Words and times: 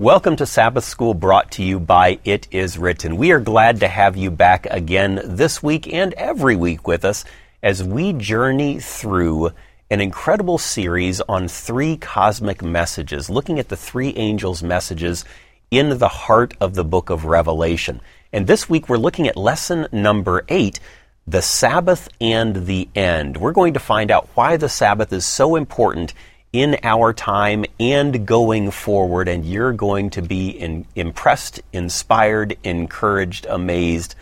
Welcome 0.00 0.36
to 0.36 0.46
Sabbath 0.46 0.84
School 0.84 1.12
brought 1.12 1.50
to 1.50 1.62
you 1.62 1.78
by 1.78 2.20
It 2.24 2.48
Is 2.50 2.78
Written. 2.78 3.18
We 3.18 3.32
are 3.32 3.38
glad 3.38 3.80
to 3.80 3.86
have 3.88 4.16
you 4.16 4.30
back 4.30 4.64
again 4.70 5.20
this 5.22 5.62
week 5.62 5.92
and 5.92 6.14
every 6.14 6.56
week 6.56 6.88
with 6.88 7.04
us 7.04 7.26
as 7.62 7.84
we 7.84 8.14
journey 8.14 8.80
through 8.80 9.50
an 9.90 10.00
incredible 10.00 10.56
series 10.56 11.20
on 11.20 11.48
three 11.48 11.98
cosmic 11.98 12.62
messages, 12.62 13.28
looking 13.28 13.58
at 13.58 13.68
the 13.68 13.76
three 13.76 14.14
angels' 14.16 14.62
messages 14.62 15.26
in 15.70 15.98
the 15.98 16.08
heart 16.08 16.54
of 16.62 16.72
the 16.72 16.84
book 16.84 17.10
of 17.10 17.26
Revelation. 17.26 18.00
And 18.32 18.46
this 18.46 18.70
week 18.70 18.88
we're 18.88 18.96
looking 18.96 19.28
at 19.28 19.36
lesson 19.36 19.86
number 19.92 20.46
eight, 20.48 20.80
the 21.26 21.42
Sabbath 21.42 22.08
and 22.22 22.64
the 22.64 22.88
end. 22.94 23.36
We're 23.36 23.52
going 23.52 23.74
to 23.74 23.80
find 23.80 24.10
out 24.10 24.30
why 24.32 24.56
the 24.56 24.70
Sabbath 24.70 25.12
is 25.12 25.26
so 25.26 25.56
important 25.56 26.14
in 26.52 26.78
our 26.82 27.12
time 27.12 27.64
and 27.78 28.26
going 28.26 28.70
forward, 28.70 29.28
and 29.28 29.44
you're 29.44 29.72
going 29.72 30.10
to 30.10 30.22
be 30.22 30.50
in, 30.50 30.86
impressed, 30.94 31.60
inspired, 31.72 32.56
encouraged, 32.64 33.46
amazed. 33.46 34.14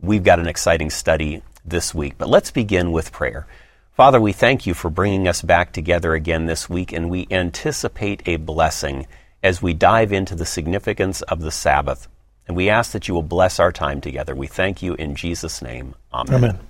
We've 0.00 0.24
got 0.24 0.40
an 0.40 0.48
exciting 0.48 0.90
study 0.90 1.42
this 1.64 1.94
week. 1.94 2.14
But 2.18 2.28
let's 2.28 2.50
begin 2.50 2.92
with 2.92 3.12
prayer. 3.12 3.46
Father, 3.92 4.20
we 4.20 4.32
thank 4.32 4.66
you 4.66 4.74
for 4.74 4.90
bringing 4.90 5.26
us 5.26 5.42
back 5.42 5.72
together 5.72 6.14
again 6.14 6.46
this 6.46 6.68
week, 6.68 6.92
and 6.92 7.10
we 7.10 7.26
anticipate 7.30 8.22
a 8.26 8.36
blessing 8.36 9.06
as 9.42 9.62
we 9.62 9.74
dive 9.74 10.12
into 10.12 10.34
the 10.34 10.46
significance 10.46 11.22
of 11.22 11.40
the 11.40 11.50
Sabbath. 11.50 12.08
And 12.46 12.56
we 12.56 12.68
ask 12.68 12.92
that 12.92 13.08
you 13.08 13.14
will 13.14 13.22
bless 13.22 13.60
our 13.60 13.72
time 13.72 14.00
together. 14.00 14.34
We 14.34 14.46
thank 14.46 14.82
you 14.82 14.94
in 14.94 15.14
Jesus' 15.14 15.60
name. 15.60 15.94
Amen. 16.12 16.34
Amen. 16.34 16.67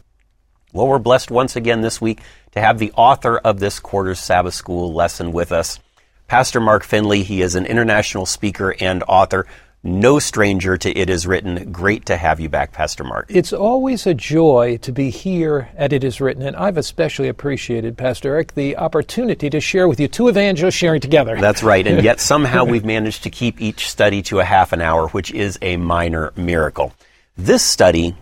Well, 0.73 0.87
we're 0.87 0.99
blessed 0.99 1.31
once 1.31 1.57
again 1.57 1.81
this 1.81 2.01
week 2.01 2.21
to 2.53 2.61
have 2.61 2.79
the 2.79 2.93
author 2.93 3.39
of 3.39 3.59
this 3.59 3.79
quarter's 3.79 4.19
Sabbath 4.19 4.55
School 4.55 4.93
lesson 4.93 5.33
with 5.33 5.51
us, 5.51 5.81
Pastor 6.27 6.61
Mark 6.61 6.85
Finley. 6.85 7.23
He 7.23 7.41
is 7.41 7.55
an 7.55 7.65
international 7.65 8.27
speaker 8.27 8.75
and 8.79 9.03
author. 9.09 9.47
No 9.83 10.19
stranger 10.19 10.77
to 10.77 10.91
It 10.91 11.09
Is 11.09 11.27
Written. 11.27 11.73
Great 11.73 12.07
to 12.07 12.17
have 12.17 12.41
you 12.41 12.51
back, 12.51 12.73
Pastor 12.73 13.05
Mark. 13.05 13.27
It's 13.31 13.53
always 13.53 14.07
a 14.07 14.13
joy 14.13 14.77
to 14.83 14.93
be 14.93 15.09
here 15.09 15.71
at 15.77 15.93
It 15.93 16.05
Is 16.05 16.21
Written, 16.21 16.43
and 16.43 16.57
I've 16.57 16.77
especially 16.77 17.29
appreciated, 17.29 17.97
Pastor 17.97 18.35
Eric, 18.35 18.55
the 18.55 18.77
opportunity 18.77 19.49
to 19.49 19.61
share 19.61 19.89
with 19.89 20.01
you 20.01 20.09
two 20.09 20.29
evangelists 20.29 20.75
sharing 20.75 21.01
together. 21.01 21.41
That's 21.41 21.63
right, 21.63 21.87
and 21.87 22.03
yet 22.03 22.21
somehow 22.21 22.65
we've 22.65 22.85
managed 22.85 23.23
to 23.23 23.31
keep 23.31 23.63
each 23.63 23.89
study 23.89 24.21
to 24.23 24.41
a 24.41 24.45
half 24.45 24.73
an 24.73 24.83
hour, 24.83 25.09
which 25.09 25.33
is 25.33 25.59
a 25.63 25.79
minor 25.79 26.33
miracle. 26.37 26.93
This 27.37 27.63
study 27.63 28.17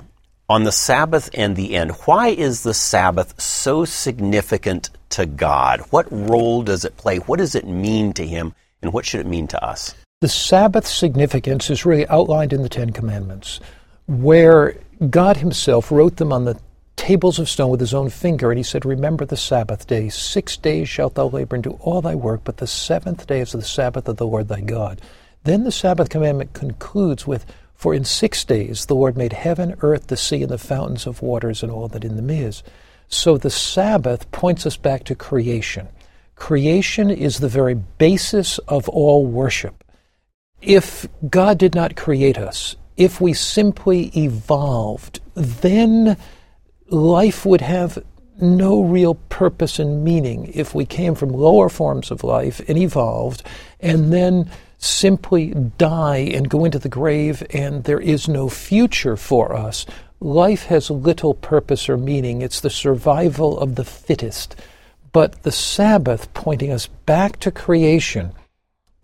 on 0.48 0.64
the 0.64 0.72
Sabbath 0.72 1.28
and 1.34 1.56
the 1.56 1.74
end. 1.74 1.92
Why 2.04 2.28
is 2.28 2.62
the 2.62 2.74
Sabbath 2.74 3.40
so 3.40 3.84
significant 3.84 4.90
to 5.10 5.26
God? 5.26 5.80
What 5.90 6.06
role 6.10 6.62
does 6.62 6.84
it 6.84 6.96
play? 6.96 7.18
What 7.18 7.38
does 7.38 7.54
it 7.54 7.66
mean 7.66 8.12
to 8.14 8.26
Him? 8.26 8.54
And 8.82 8.92
what 8.92 9.04
should 9.04 9.20
it 9.20 9.26
mean 9.26 9.48
to 9.48 9.64
us? 9.64 9.94
The 10.20 10.28
Sabbath 10.28 10.86
significance 10.86 11.68
is 11.70 11.84
really 11.84 12.06
outlined 12.08 12.52
in 12.52 12.62
the 12.62 12.68
Ten 12.68 12.90
Commandments, 12.90 13.60
where 14.06 14.76
God 15.10 15.38
Himself 15.38 15.90
wrote 15.90 16.16
them 16.16 16.32
on 16.32 16.44
the 16.44 16.58
tables 16.94 17.38
of 17.38 17.48
stone 17.48 17.70
with 17.70 17.80
His 17.80 17.94
own 17.94 18.08
finger, 18.08 18.50
and 18.50 18.58
He 18.58 18.64
said, 18.64 18.84
Remember 18.84 19.24
the 19.24 19.36
Sabbath 19.36 19.86
day. 19.86 20.08
Six 20.08 20.56
days 20.56 20.88
shalt 20.88 21.14
thou 21.16 21.26
labor 21.26 21.56
and 21.56 21.64
do 21.64 21.78
all 21.80 22.00
thy 22.00 22.14
work, 22.14 22.42
but 22.44 22.58
the 22.58 22.66
seventh 22.66 23.26
day 23.26 23.40
is 23.40 23.52
the 23.52 23.62
Sabbath 23.62 24.08
of 24.08 24.16
the 24.16 24.26
Lord 24.26 24.48
thy 24.48 24.60
God. 24.60 25.00
Then 25.44 25.64
the 25.64 25.72
Sabbath 25.72 26.08
commandment 26.08 26.54
concludes 26.54 27.26
with, 27.26 27.46
for 27.76 27.94
in 27.94 28.04
six 28.04 28.44
days 28.44 28.86
the 28.86 28.94
Lord 28.94 29.16
made 29.16 29.32
heaven, 29.32 29.76
earth, 29.80 30.08
the 30.08 30.16
sea, 30.16 30.42
and 30.42 30.50
the 30.50 30.58
fountains 30.58 31.06
of 31.06 31.22
waters, 31.22 31.62
and 31.62 31.70
all 31.70 31.88
that 31.88 32.04
in 32.04 32.16
them 32.16 32.30
is. 32.30 32.62
So 33.08 33.38
the 33.38 33.50
Sabbath 33.50 34.30
points 34.32 34.66
us 34.66 34.76
back 34.76 35.04
to 35.04 35.14
creation. 35.14 35.88
Creation 36.34 37.10
is 37.10 37.38
the 37.38 37.48
very 37.48 37.74
basis 37.74 38.58
of 38.66 38.88
all 38.88 39.26
worship. 39.26 39.84
If 40.60 41.06
God 41.28 41.58
did 41.58 41.74
not 41.74 41.96
create 41.96 42.38
us, 42.38 42.76
if 42.96 43.20
we 43.20 43.34
simply 43.34 44.10
evolved, 44.16 45.20
then 45.34 46.16
life 46.88 47.44
would 47.44 47.60
have 47.60 48.02
no 48.40 48.82
real 48.82 49.14
purpose 49.14 49.78
and 49.78 50.04
meaning 50.04 50.50
if 50.54 50.74
we 50.74 50.84
came 50.84 51.14
from 51.14 51.30
lower 51.30 51.68
forms 51.68 52.10
of 52.10 52.24
life 52.24 52.60
and 52.68 52.76
evolved 52.76 53.42
and 53.80 54.12
then 54.12 54.50
simply 54.86 55.50
die 55.78 56.18
and 56.18 56.48
go 56.48 56.64
into 56.64 56.78
the 56.78 56.88
grave 56.88 57.42
and 57.50 57.84
there 57.84 58.00
is 58.00 58.28
no 58.28 58.48
future 58.48 59.16
for 59.16 59.54
us. 59.54 59.84
Life 60.20 60.64
has 60.64 60.90
little 60.90 61.34
purpose 61.34 61.88
or 61.88 61.96
meaning. 61.96 62.40
It's 62.40 62.60
the 62.60 62.70
survival 62.70 63.58
of 63.58 63.74
the 63.74 63.84
fittest. 63.84 64.56
But 65.12 65.42
the 65.42 65.52
Sabbath, 65.52 66.32
pointing 66.34 66.70
us 66.70 66.86
back 66.86 67.38
to 67.40 67.50
creation, 67.50 68.32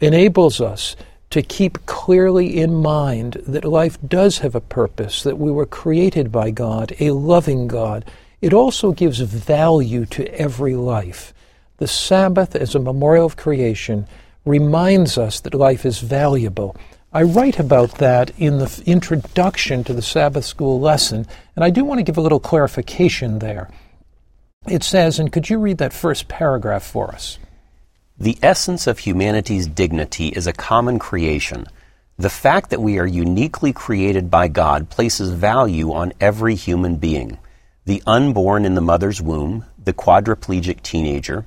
enables 0.00 0.60
us 0.60 0.97
to 1.31 1.42
keep 1.42 1.87
clearly 1.87 2.59
in 2.59 2.75
mind 2.75 3.34
that 3.47 3.65
life 3.65 3.97
does 4.06 4.38
have 4.38 4.54
a 4.54 4.60
purpose, 4.60 5.22
that 5.22 5.38
we 5.38 5.50
were 5.50 5.65
created 5.65 6.31
by 6.31 6.50
God, 6.50 6.94
a 7.00 7.12
loving 7.12 7.66
God. 7.66 8.04
It 8.42 8.53
also 8.53 8.92
gives 8.92 9.21
value 9.21 10.04
to 10.06 10.28
every 10.38 10.75
life. 10.75 11.32
The 11.78 11.88
Sabbath, 11.88 12.54
as 12.54 12.75
a 12.75 12.78
memorial 12.78 13.25
of 13.25 13.37
creation, 13.37 14.06
reminds 14.44 15.19
us 15.19 15.41
that 15.41 15.54
life 15.54 15.86
is 15.86 16.00
valuable. 16.00 16.76
I 17.12 17.22
write 17.22 17.58
about 17.58 17.98
that 17.98 18.30
in 18.38 18.58
the 18.58 18.82
introduction 18.86 19.84
to 19.84 19.92
the 19.92 20.03
Sabbath 20.03 20.44
school 20.44 20.80
lesson, 20.80 21.26
and 21.54 21.64
I 21.64 21.70
do 21.70 21.84
want 21.84 21.98
to 21.98 22.04
give 22.04 22.16
a 22.16 22.22
little 22.22 22.41
clarification 22.41 23.38
there. 23.38 23.69
It 24.66 24.82
says, 24.82 25.19
and 25.19 25.32
could 25.32 25.50
you 25.50 25.58
read 25.58 25.78
that 25.78 25.92
first 25.92 26.28
paragraph 26.28 26.82
for 26.82 27.08
us? 27.08 27.38
The 28.19 28.38
essence 28.42 28.86
of 28.86 29.00
humanity's 29.00 29.66
dignity 29.66 30.28
is 30.28 30.47
a 30.47 30.53
common 30.53 30.98
creation. 30.98 31.66
The 32.19 32.30
fact 32.30 32.70
that 32.70 32.80
we 32.80 32.98
are 32.98 33.06
uniquely 33.06 33.72
created 33.72 34.30
by 34.30 34.48
God 34.48 34.88
places 34.91 35.30
value 35.30 35.92
on 35.92 36.12
every 36.20 36.54
human 36.54 36.97
being. 36.97 37.38
The 37.84 38.03
unborn 38.06 38.64
in 38.64 38.74
the 38.74 38.80
mother's 38.80 39.20
womb, 39.20 39.64
the 39.82 39.92
quadriplegic 39.92 40.82
teenager, 40.82 41.44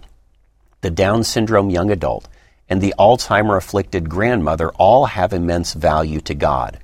the 0.81 0.89
Down 0.89 1.23
syndrome 1.23 1.69
young 1.69 1.91
adult, 1.91 2.27
and 2.69 2.81
the 2.81 2.93
Alzheimer 2.97 3.57
afflicted 3.57 4.09
grandmother 4.09 4.69
all 4.71 5.05
have 5.05 5.33
immense 5.33 5.73
value 5.73 6.21
to 6.21 6.33
God. 6.33 6.79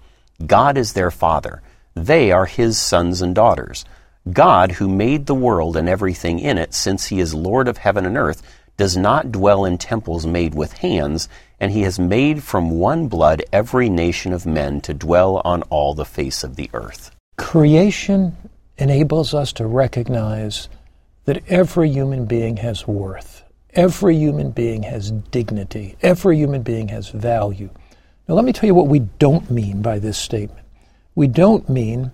God 0.45 0.77
is 0.77 0.93
their 0.93 1.11
Father. 1.11 1.61
They 1.95 2.31
are 2.31 2.45
His 2.45 2.79
sons 2.79 3.21
and 3.21 3.35
daughters. 3.35 3.85
God, 4.31 4.73
who 4.73 4.87
made 4.87 5.25
the 5.25 5.35
world 5.35 5.75
and 5.75 5.89
everything 5.89 6.39
in 6.39 6.57
it, 6.57 6.73
since 6.73 7.07
He 7.07 7.19
is 7.19 7.33
Lord 7.33 7.67
of 7.67 7.77
heaven 7.77 8.05
and 8.05 8.17
earth, 8.17 8.43
does 8.77 8.95
not 8.95 9.31
dwell 9.31 9.65
in 9.65 9.77
temples 9.77 10.25
made 10.25 10.55
with 10.55 10.73
hands, 10.73 11.27
and 11.59 11.71
He 11.71 11.81
has 11.81 11.99
made 11.99 12.43
from 12.43 12.71
one 12.71 13.07
blood 13.07 13.43
every 13.51 13.89
nation 13.89 14.33
of 14.33 14.45
men 14.45 14.81
to 14.81 14.93
dwell 14.93 15.41
on 15.43 15.63
all 15.63 15.93
the 15.93 16.05
face 16.05 16.43
of 16.43 16.55
the 16.55 16.69
earth. 16.73 17.11
Creation 17.37 18.35
enables 18.77 19.33
us 19.33 19.53
to 19.53 19.65
recognize 19.65 20.69
that 21.25 21.43
every 21.47 21.89
human 21.89 22.25
being 22.25 22.57
has 22.57 22.87
worth. 22.87 23.40
Every 23.73 24.17
human 24.17 24.51
being 24.51 24.83
has 24.83 25.11
dignity. 25.11 25.95
Every 26.01 26.37
human 26.37 26.61
being 26.61 26.89
has 26.89 27.09
value. 27.09 27.69
Now, 28.27 28.35
let 28.35 28.43
me 28.43 28.51
tell 28.51 28.67
you 28.67 28.75
what 28.75 28.87
we 28.87 28.99
don't 28.99 29.49
mean 29.49 29.81
by 29.81 29.97
this 29.97 30.17
statement. 30.17 30.65
We 31.15 31.27
don't 31.27 31.69
mean 31.69 32.11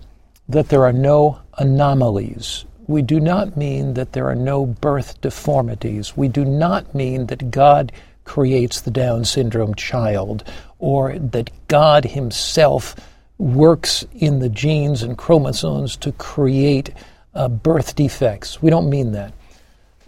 that 0.48 0.70
there 0.70 0.84
are 0.84 0.94
no 0.94 1.40
anomalies. 1.58 2.66
We 2.88 3.02
do 3.02 3.20
not 3.20 3.58
mean 3.58 3.96
that 3.96 4.14
there 4.14 4.28
are 4.28 4.36
no 4.36 4.66
birth 4.66 5.20
deformities. 5.20 6.16
We 6.16 6.28
do 6.28 6.46
not 6.46 6.94
mean 6.94 7.26
that 7.28 7.50
God 7.52 7.92
creates 8.24 8.82
the 8.82 8.92
Down 8.92 9.26
syndrome 9.26 9.74
child 9.74 10.44
or 10.78 11.18
that 11.18 11.50
God 11.68 12.06
Himself 12.06 12.96
works 13.40 14.06
in 14.14 14.40
the 14.40 14.50
genes 14.50 15.02
and 15.02 15.18
chromosomes 15.18 15.96
to 15.98 16.12
create 16.14 16.94
uh, 17.34 17.48
birth 17.48 17.96
defects. 17.96 18.62
We 18.62 18.70
don't 18.70 18.90
mean 18.90 19.12
that 19.14 19.34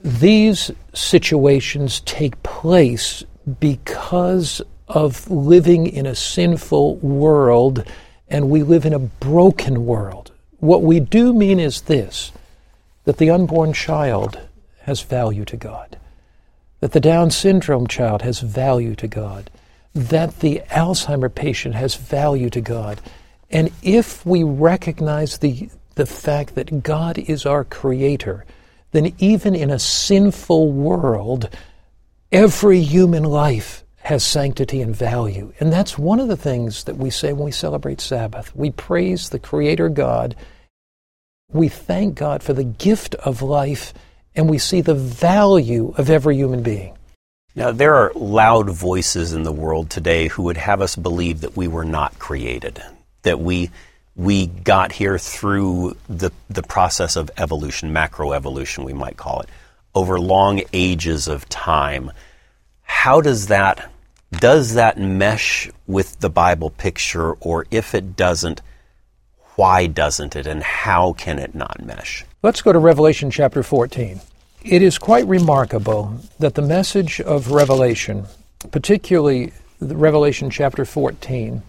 these 0.03 0.71
situations 0.93 2.01
take 2.01 2.41
place 2.43 3.23
because 3.59 4.61
of 4.87 5.29
living 5.29 5.87
in 5.87 6.05
a 6.05 6.15
sinful 6.15 6.97
world 6.97 7.83
and 8.27 8.49
we 8.49 8.63
live 8.63 8.85
in 8.85 8.93
a 8.93 8.99
broken 8.99 9.85
world. 9.85 10.31
What 10.59 10.83
we 10.83 10.99
do 10.99 11.33
mean 11.33 11.59
is 11.59 11.81
this 11.81 12.31
that 13.05 13.17
the 13.17 13.29
unborn 13.29 13.73
child 13.73 14.39
has 14.81 15.01
value 15.01 15.45
to 15.45 15.57
God, 15.57 15.97
that 16.79 16.91
the 16.91 16.99
Down 16.99 17.31
syndrome 17.31 17.87
child 17.87 18.21
has 18.21 18.39
value 18.39 18.93
to 18.95 19.07
God, 19.07 19.49
that 19.95 20.41
the 20.41 20.61
Alzheimer 20.69 21.33
patient 21.33 21.75
has 21.75 21.95
value 21.95 22.49
to 22.51 22.61
God. 22.61 23.01
And 23.49 23.71
if 23.81 24.23
we 24.25 24.43
recognize 24.43 25.39
the, 25.39 25.69
the 25.95 26.05
fact 26.05 26.53
that 26.55 26.83
God 26.83 27.17
is 27.17 27.45
our 27.45 27.63
creator, 27.63 28.45
then 28.91 29.13
even 29.19 29.55
in 29.55 29.69
a 29.69 29.79
sinful 29.79 30.71
world, 30.71 31.49
every 32.31 32.81
human 32.81 33.23
life 33.23 33.83
has 33.97 34.23
sanctity 34.23 34.81
and 34.81 34.95
value. 34.95 35.53
And 35.59 35.71
that's 35.71 35.97
one 35.97 36.19
of 36.19 36.27
the 36.27 36.37
things 36.37 36.85
that 36.85 36.97
we 36.97 37.09
say 37.09 37.33
when 37.33 37.45
we 37.45 37.51
celebrate 37.51 38.01
Sabbath. 38.01 38.55
We 38.55 38.71
praise 38.71 39.29
the 39.29 39.39
Creator 39.39 39.89
God. 39.89 40.35
We 41.51 41.67
thank 41.67 42.15
God 42.15 42.41
for 42.41 42.53
the 42.53 42.63
gift 42.63 43.15
of 43.15 43.41
life, 43.41 43.93
and 44.35 44.49
we 44.49 44.57
see 44.57 44.81
the 44.81 44.95
value 44.95 45.93
of 45.97 46.09
every 46.09 46.37
human 46.37 46.63
being. 46.63 46.95
Now, 47.55 47.71
there 47.71 47.95
are 47.95 48.11
loud 48.15 48.69
voices 48.69 49.33
in 49.33 49.43
the 49.43 49.51
world 49.51 49.89
today 49.89 50.27
who 50.27 50.43
would 50.43 50.57
have 50.57 50.81
us 50.81 50.95
believe 50.95 51.41
that 51.41 51.57
we 51.57 51.67
were 51.67 51.85
not 51.85 52.17
created, 52.19 52.81
that 53.23 53.39
we 53.39 53.69
we 54.15 54.47
got 54.47 54.91
here 54.91 55.17
through 55.17 55.95
the 56.07 56.31
the 56.49 56.63
process 56.63 57.15
of 57.15 57.31
evolution, 57.37 57.93
macroevolution, 57.93 58.85
we 58.85 58.93
might 58.93 59.17
call 59.17 59.41
it, 59.41 59.49
over 59.95 60.19
long 60.19 60.61
ages 60.73 61.27
of 61.27 61.47
time. 61.49 62.11
How 62.83 63.21
does 63.21 63.47
that 63.47 63.89
does 64.31 64.75
that 64.75 64.97
mesh 64.97 65.69
with 65.87 66.19
the 66.19 66.29
Bible 66.29 66.69
picture, 66.69 67.33
or 67.33 67.65
if 67.71 67.95
it 67.95 68.15
doesn't, 68.15 68.61
why 69.55 69.87
doesn't 69.87 70.35
it, 70.35 70.45
and 70.45 70.61
how 70.63 71.13
can 71.13 71.39
it 71.39 71.55
not 71.55 71.83
mesh? 71.83 72.25
Let's 72.43 72.61
go 72.61 72.71
to 72.71 72.79
Revelation 72.79 73.31
chapter 73.31 73.63
14. 73.63 74.21
It 74.63 74.81
is 74.81 74.97
quite 74.97 75.25
remarkable 75.25 76.19
that 76.37 76.55
the 76.55 76.61
message 76.61 77.19
of 77.21 77.51
Revelation, 77.51 78.25
particularly 78.71 79.51
Revelation 79.81 80.49
chapter 80.49 80.85
14, 80.85 81.63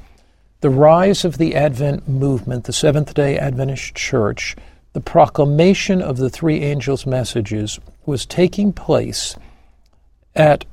the 0.61 0.71
rise 0.71 1.25
of 1.25 1.39
the 1.39 1.55
Advent 1.55 2.07
movement, 2.07 2.65
the 2.65 2.73
Seventh 2.73 3.15
day 3.15 3.39
Adventist 3.39 3.95
Church, 3.95 4.57
the 4.93 5.01
proclamation 5.01 6.03
of 6.03 6.19
the 6.19 6.29
three 6.29 6.63
angels' 6.63 7.07
messages 7.07 7.79
was 8.05 8.27
taking 8.27 8.73
place 8.73 9.37
at 10.35 10.65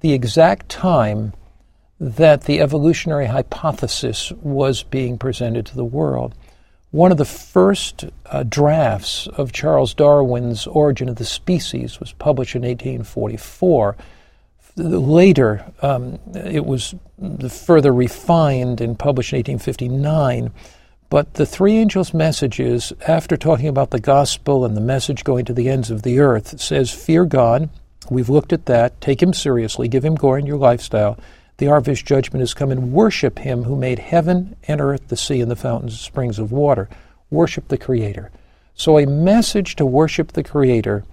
the 0.00 0.12
exact 0.12 0.68
time 0.68 1.32
that 1.98 2.42
the 2.42 2.60
evolutionary 2.60 3.26
hypothesis 3.26 4.32
was 4.42 4.82
being 4.82 5.16
presented 5.16 5.64
to 5.64 5.76
the 5.76 5.84
world. 5.84 6.34
One 6.90 7.12
of 7.12 7.16
the 7.16 7.24
first 7.24 8.04
uh, 8.26 8.42
drafts 8.42 9.28
of 9.28 9.52
Charles 9.52 9.94
Darwin's 9.94 10.66
Origin 10.66 11.08
of 11.08 11.16
the 11.16 11.24
Species 11.24 12.00
was 12.00 12.12
published 12.12 12.54
in 12.54 12.62
1844. 12.62 13.96
Later, 14.76 15.64
um, 15.82 16.18
it 16.34 16.64
was 16.64 16.94
further 17.50 17.92
refined 17.92 18.80
and 18.80 18.98
published 18.98 19.32
in 19.32 19.38
1859. 19.38 20.50
But 21.10 21.34
the 21.34 21.44
three 21.44 21.76
angels' 21.76 22.14
messages, 22.14 22.92
after 23.06 23.36
talking 23.36 23.68
about 23.68 23.90
the 23.90 24.00
gospel 24.00 24.64
and 24.64 24.74
the 24.74 24.80
message 24.80 25.24
going 25.24 25.44
to 25.44 25.52
the 25.52 25.68
ends 25.68 25.90
of 25.90 26.02
the 26.02 26.20
earth, 26.20 26.58
says, 26.58 26.90
Fear 26.90 27.26
God. 27.26 27.68
We've 28.10 28.30
looked 28.30 28.52
at 28.52 28.66
that. 28.66 28.98
Take 29.00 29.22
him 29.22 29.34
seriously. 29.34 29.88
Give 29.88 30.04
him 30.04 30.14
glory 30.14 30.40
in 30.40 30.46
your 30.46 30.56
lifestyle. 30.56 31.18
The 31.58 31.82
his 31.84 32.02
judgment 32.02 32.40
has 32.40 32.54
come, 32.54 32.70
and 32.70 32.92
worship 32.92 33.38
him 33.38 33.64
who 33.64 33.76
made 33.76 33.98
heaven 33.98 34.56
and 34.66 34.80
earth, 34.80 35.08
the 35.08 35.16
sea, 35.16 35.40
and 35.40 35.50
the 35.50 35.54
fountains 35.54 35.92
and 35.92 36.00
springs 36.00 36.38
of 36.38 36.50
water. 36.50 36.88
Worship 37.30 37.68
the 37.68 37.78
Creator. 37.78 38.30
So 38.74 38.98
a 38.98 39.06
message 39.06 39.76
to 39.76 39.86
worship 39.86 40.32
the 40.32 40.42
Creator 40.42 41.04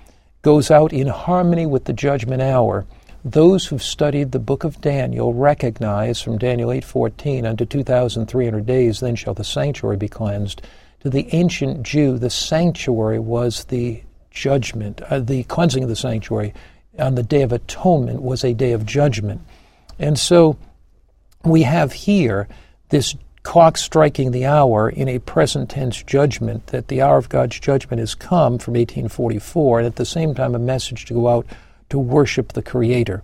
goes 0.41 0.71
out 0.71 0.93
in 0.93 1.07
harmony 1.07 1.65
with 1.65 1.85
the 1.85 1.93
judgment 1.93 2.41
hour 2.41 2.85
those 3.23 3.65
who've 3.65 3.83
studied 3.83 4.31
the 4.31 4.39
book 4.39 4.63
of 4.63 4.79
Daniel 4.81 5.33
recognize 5.33 6.21
from 6.21 6.37
Daniel 6.37 6.71
8:14 6.71 7.45
unto 7.45 7.65
2300 7.65 8.65
days 8.65 8.99
then 8.99 9.15
shall 9.15 9.33
the 9.33 9.43
sanctuary 9.43 9.97
be 9.97 10.07
cleansed. 10.07 10.61
To 11.01 11.09
the 11.09 11.27
ancient 11.33 11.83
Jew 11.83 12.17
the 12.17 12.29
sanctuary 12.29 13.19
was 13.19 13.65
the 13.65 14.01
judgment, 14.31 15.01
uh, 15.09 15.19
the 15.19 15.43
cleansing 15.43 15.83
of 15.83 15.89
the 15.89 15.95
sanctuary 15.95 16.53
on 16.97 17.15
the 17.15 17.23
day 17.23 17.41
of 17.41 17.51
atonement 17.51 18.21
was 18.21 18.43
a 18.43 18.53
day 18.53 18.71
of 18.71 18.85
judgment. 18.85 19.41
And 19.97 20.17
so 20.17 20.57
we 21.43 21.63
have 21.63 21.93
here 21.93 22.47
this 22.89 23.15
clock 23.43 23.77
striking 23.77 24.31
the 24.31 24.45
hour 24.45 24.89
in 24.89 25.07
a 25.07 25.19
present 25.19 25.69
tense 25.69 26.03
judgment 26.03 26.67
that 26.67 26.87
the 26.87 27.01
hour 27.01 27.17
of 27.17 27.29
God's 27.29 27.59
judgment 27.59 27.99
has 27.99 28.15
come 28.15 28.57
from 28.57 28.73
1844 28.73 29.79
and 29.79 29.87
at 29.87 29.95
the 29.95 30.05
same 30.05 30.33
time 30.35 30.55
a 30.55 30.59
message 30.59 31.05
to 31.05 31.13
go 31.13 31.27
out 31.27 31.45
to 31.89 31.99
worship 31.99 32.53
the 32.53 32.61
Creator. 32.61 33.21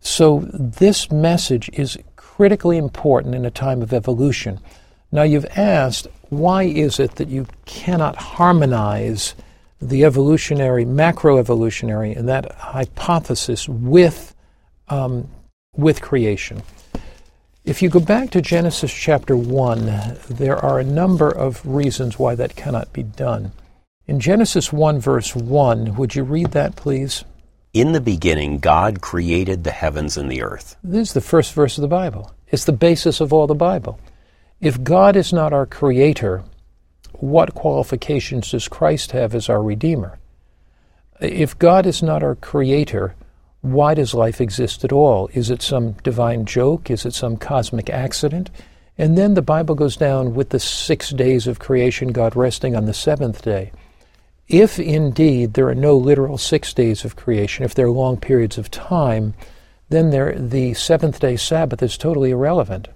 So, 0.00 0.40
this 0.52 1.10
message 1.10 1.70
is 1.72 1.98
critically 2.16 2.76
important 2.76 3.34
in 3.34 3.44
a 3.44 3.50
time 3.50 3.80
of 3.80 3.92
evolution. 3.92 4.60
Now, 5.10 5.22
you've 5.22 5.46
asked, 5.56 6.08
why 6.28 6.64
is 6.64 6.98
it 6.98 7.14
that 7.16 7.28
you 7.28 7.46
cannot 7.64 8.16
harmonize 8.16 9.34
the 9.80 10.04
evolutionary, 10.04 10.84
macroevolutionary, 10.84 12.16
and 12.16 12.28
that 12.28 12.52
hypothesis 12.56 13.68
with, 13.68 14.34
um, 14.88 15.28
with 15.76 16.02
creation? 16.02 16.62
If 17.64 17.80
you 17.80 17.88
go 17.88 18.00
back 18.00 18.30
to 18.32 18.42
Genesis 18.42 18.92
chapter 18.92 19.36
1, 19.36 19.86
there 20.28 20.56
are 20.56 20.80
a 20.80 20.84
number 20.84 21.30
of 21.30 21.64
reasons 21.64 22.18
why 22.18 22.34
that 22.34 22.56
cannot 22.56 22.92
be 22.92 23.04
done. 23.04 23.52
In 24.06 24.20
Genesis 24.20 24.70
1, 24.70 25.00
verse 25.00 25.34
1, 25.34 25.94
would 25.96 26.14
you 26.14 26.24
read 26.24 26.50
that, 26.50 26.76
please? 26.76 27.24
In 27.74 27.90
the 27.90 28.00
beginning, 28.00 28.58
God 28.58 29.00
created 29.00 29.64
the 29.64 29.72
heavens 29.72 30.16
and 30.16 30.30
the 30.30 30.42
earth. 30.42 30.76
This 30.84 31.08
is 31.08 31.14
the 31.14 31.20
first 31.20 31.52
verse 31.54 31.76
of 31.76 31.82
the 31.82 31.88
Bible. 31.88 32.32
It's 32.46 32.66
the 32.66 32.72
basis 32.72 33.20
of 33.20 33.32
all 33.32 33.48
the 33.48 33.54
Bible. 33.56 33.98
If 34.60 34.84
God 34.84 35.16
is 35.16 35.32
not 35.32 35.52
our 35.52 35.66
creator, 35.66 36.44
what 37.14 37.54
qualifications 37.54 38.52
does 38.52 38.68
Christ 38.68 39.10
have 39.10 39.34
as 39.34 39.48
our 39.48 39.60
Redeemer? 39.60 40.20
If 41.20 41.58
God 41.58 41.84
is 41.84 42.00
not 42.00 42.22
our 42.22 42.36
creator, 42.36 43.16
why 43.60 43.94
does 43.94 44.14
life 44.14 44.40
exist 44.40 44.84
at 44.84 44.92
all? 44.92 45.28
Is 45.32 45.50
it 45.50 45.60
some 45.60 45.94
divine 46.04 46.44
joke? 46.44 46.92
Is 46.92 47.04
it 47.04 47.12
some 47.12 47.36
cosmic 47.36 47.90
accident? 47.90 48.50
And 48.96 49.18
then 49.18 49.34
the 49.34 49.42
Bible 49.42 49.74
goes 49.74 49.96
down 49.96 50.34
with 50.34 50.50
the 50.50 50.60
six 50.60 51.10
days 51.10 51.48
of 51.48 51.58
creation, 51.58 52.12
God 52.12 52.36
resting 52.36 52.76
on 52.76 52.84
the 52.84 52.94
seventh 52.94 53.42
day. 53.42 53.72
If 54.48 54.78
indeed 54.78 55.54
there 55.54 55.68
are 55.68 55.74
no 55.74 55.96
literal 55.96 56.36
six 56.36 56.74
days 56.74 57.04
of 57.04 57.16
creation, 57.16 57.64
if 57.64 57.74
there 57.74 57.86
are 57.86 57.90
long 57.90 58.18
periods 58.18 58.58
of 58.58 58.70
time, 58.70 59.34
then 59.88 60.10
there, 60.10 60.38
the 60.38 60.74
seventh 60.74 61.20
day 61.20 61.36
Sabbath 61.36 61.82
is 61.82 61.96
totally 61.96 62.30
irrelevant. 62.30 62.88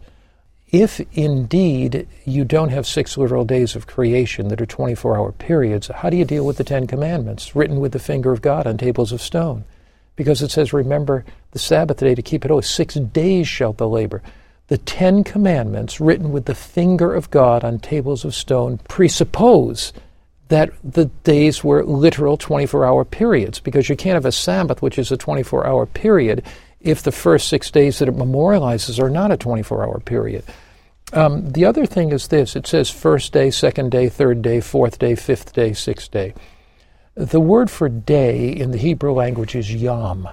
If 0.71 1.00
indeed 1.17 2.06
you 2.27 2.45
don't 2.45 2.69
have 2.69 2.87
six 2.87 3.17
literal 3.17 3.47
days 3.47 3.75
of 3.75 3.87
creation 3.87 4.49
that 4.49 4.61
are 4.61 4.67
24 4.67 5.17
hour 5.17 5.33
periods, 5.33 5.89
how 5.89 6.11
do 6.11 6.17
you 6.19 6.27
deal 6.27 6.45
with 6.45 6.59
the 6.59 6.65
Ten 6.65 6.87
Commandments 6.87 7.56
written 7.56 7.81
with 7.81 7.93
the 7.93 7.99
finger 7.99 8.33
of 8.33 8.43
God 8.43 8.67
on 8.67 8.77
tables 8.77 9.11
of 9.11 9.23
stone? 9.23 9.65
Because 10.15 10.43
it 10.43 10.50
says, 10.50 10.75
Remember 10.75 11.25
the 11.53 11.59
Sabbath 11.59 11.99
day 11.99 12.15
to 12.15 12.21
keep 12.21 12.45
it 12.45 12.50
holy. 12.50 12.62
Six 12.62 12.97
days 12.97 13.49
shalt 13.49 13.79
thou 13.79 13.87
labor. 13.87 14.23
The 14.67 14.77
Ten 14.77 15.25
Commandments 15.25 15.99
written 15.99 16.33
with 16.33 16.45
the 16.45 16.55
finger 16.55 17.14
of 17.14 17.31
God 17.31 17.64
on 17.64 17.78
tables 17.78 18.26
of 18.26 18.35
stone 18.35 18.78
presuppose 18.88 19.95
that 20.49 20.71
the 20.83 21.07
days 21.25 21.62
were 21.62 21.85
literal 21.85 22.37
24 22.37 22.85
hour 22.85 23.05
periods 23.05 23.61
because 23.61 23.88
you 23.88 23.97
can't 23.97 24.14
have 24.14 24.25
a 24.25 24.33
Sabbath, 24.33 24.83
which 24.83 24.99
is 24.99 25.12
a 25.12 25.17
24 25.17 25.67
hour 25.67 25.87
period, 25.87 26.43
if 26.81 27.02
the 27.02 27.12
first 27.12 27.49
six 27.49 27.71
days 27.71 27.99
that 27.99 28.09
it 28.09 28.17
memorializes 28.17 29.02
are 29.02 29.11
not 29.11 29.31
a 29.31 29.37
24 29.37 29.85
hour 29.85 30.00
period. 30.00 30.45
Um, 31.12 31.50
the 31.50 31.64
other 31.64 31.87
thing 31.87 32.12
is 32.12 32.28
this 32.28 32.55
it 32.55 32.67
says 32.67 32.90
first 32.90 33.33
day, 33.33 33.50
second 33.50 33.90
day, 33.90 34.09
third 34.09 34.43
day, 34.43 34.61
fourth 34.61 34.99
day, 34.99 35.14
fifth 35.14 35.52
day, 35.52 35.73
sixth 35.73 36.11
day. 36.11 36.35
The 37.14 37.40
word 37.40 37.71
for 37.71 37.88
day 37.88 38.50
in 38.50 38.71
the 38.71 38.78
Hebrew 38.78 39.12
language 39.12 39.55
is 39.55 39.75
yom. 39.75 40.28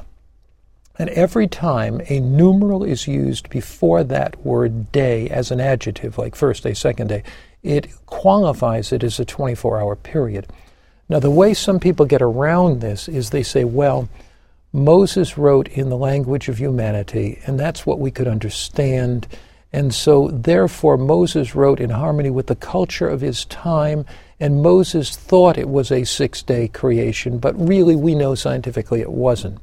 And 0.98 1.10
every 1.10 1.48
time 1.48 2.02
a 2.08 2.20
numeral 2.20 2.84
is 2.84 3.08
used 3.08 3.50
before 3.50 4.04
that 4.06 4.46
word 4.46 4.92
day 4.92 5.28
as 5.30 5.52
an 5.52 5.60
adjective, 5.60 6.18
like 6.18 6.36
first 6.36 6.64
day, 6.64 6.74
second 6.74 7.08
day, 7.08 7.24
it 7.66 7.88
qualifies 8.06 8.94
it 8.94 9.04
as 9.04 9.20
a 9.20 9.26
24 9.26 9.82
hour 9.82 9.96
period. 9.96 10.48
Now, 11.10 11.20
the 11.20 11.32
way 11.32 11.54
some 11.54 11.80
people 11.80 12.06
get 12.06 12.22
around 12.22 12.80
this 12.80 13.08
is 13.08 13.30
they 13.30 13.44
say, 13.44 13.64
well, 13.64 14.08
Moses 14.72 15.38
wrote 15.38 15.68
in 15.70 15.90
the 15.90 15.98
language 15.98 16.48
of 16.48 16.60
humanity, 16.60 17.40
and 17.46 17.60
that's 17.60 17.86
what 17.86 18.00
we 18.00 18.12
could 18.12 18.28
understand. 18.28 19.28
And 19.74 19.94
so, 19.94 20.30
therefore, 20.30 20.98
Moses 20.98 21.56
wrote 21.56 21.80
in 21.80 21.90
harmony 21.90 22.30
with 22.30 22.48
the 22.48 22.56
culture 22.56 23.08
of 23.08 23.22
his 23.22 23.46
time, 23.46 24.06
and 24.40 24.62
Moses 24.62 25.16
thought 25.16 25.58
it 25.58 25.70
was 25.70 25.92
a 25.92 26.04
six 26.04 26.44
day 26.44 26.68
creation, 26.68 27.40
but 27.40 27.60
really 27.60 27.96
we 27.96 28.16
know 28.16 28.36
scientifically 28.36 29.02
it 29.02 29.12
wasn't. 29.12 29.60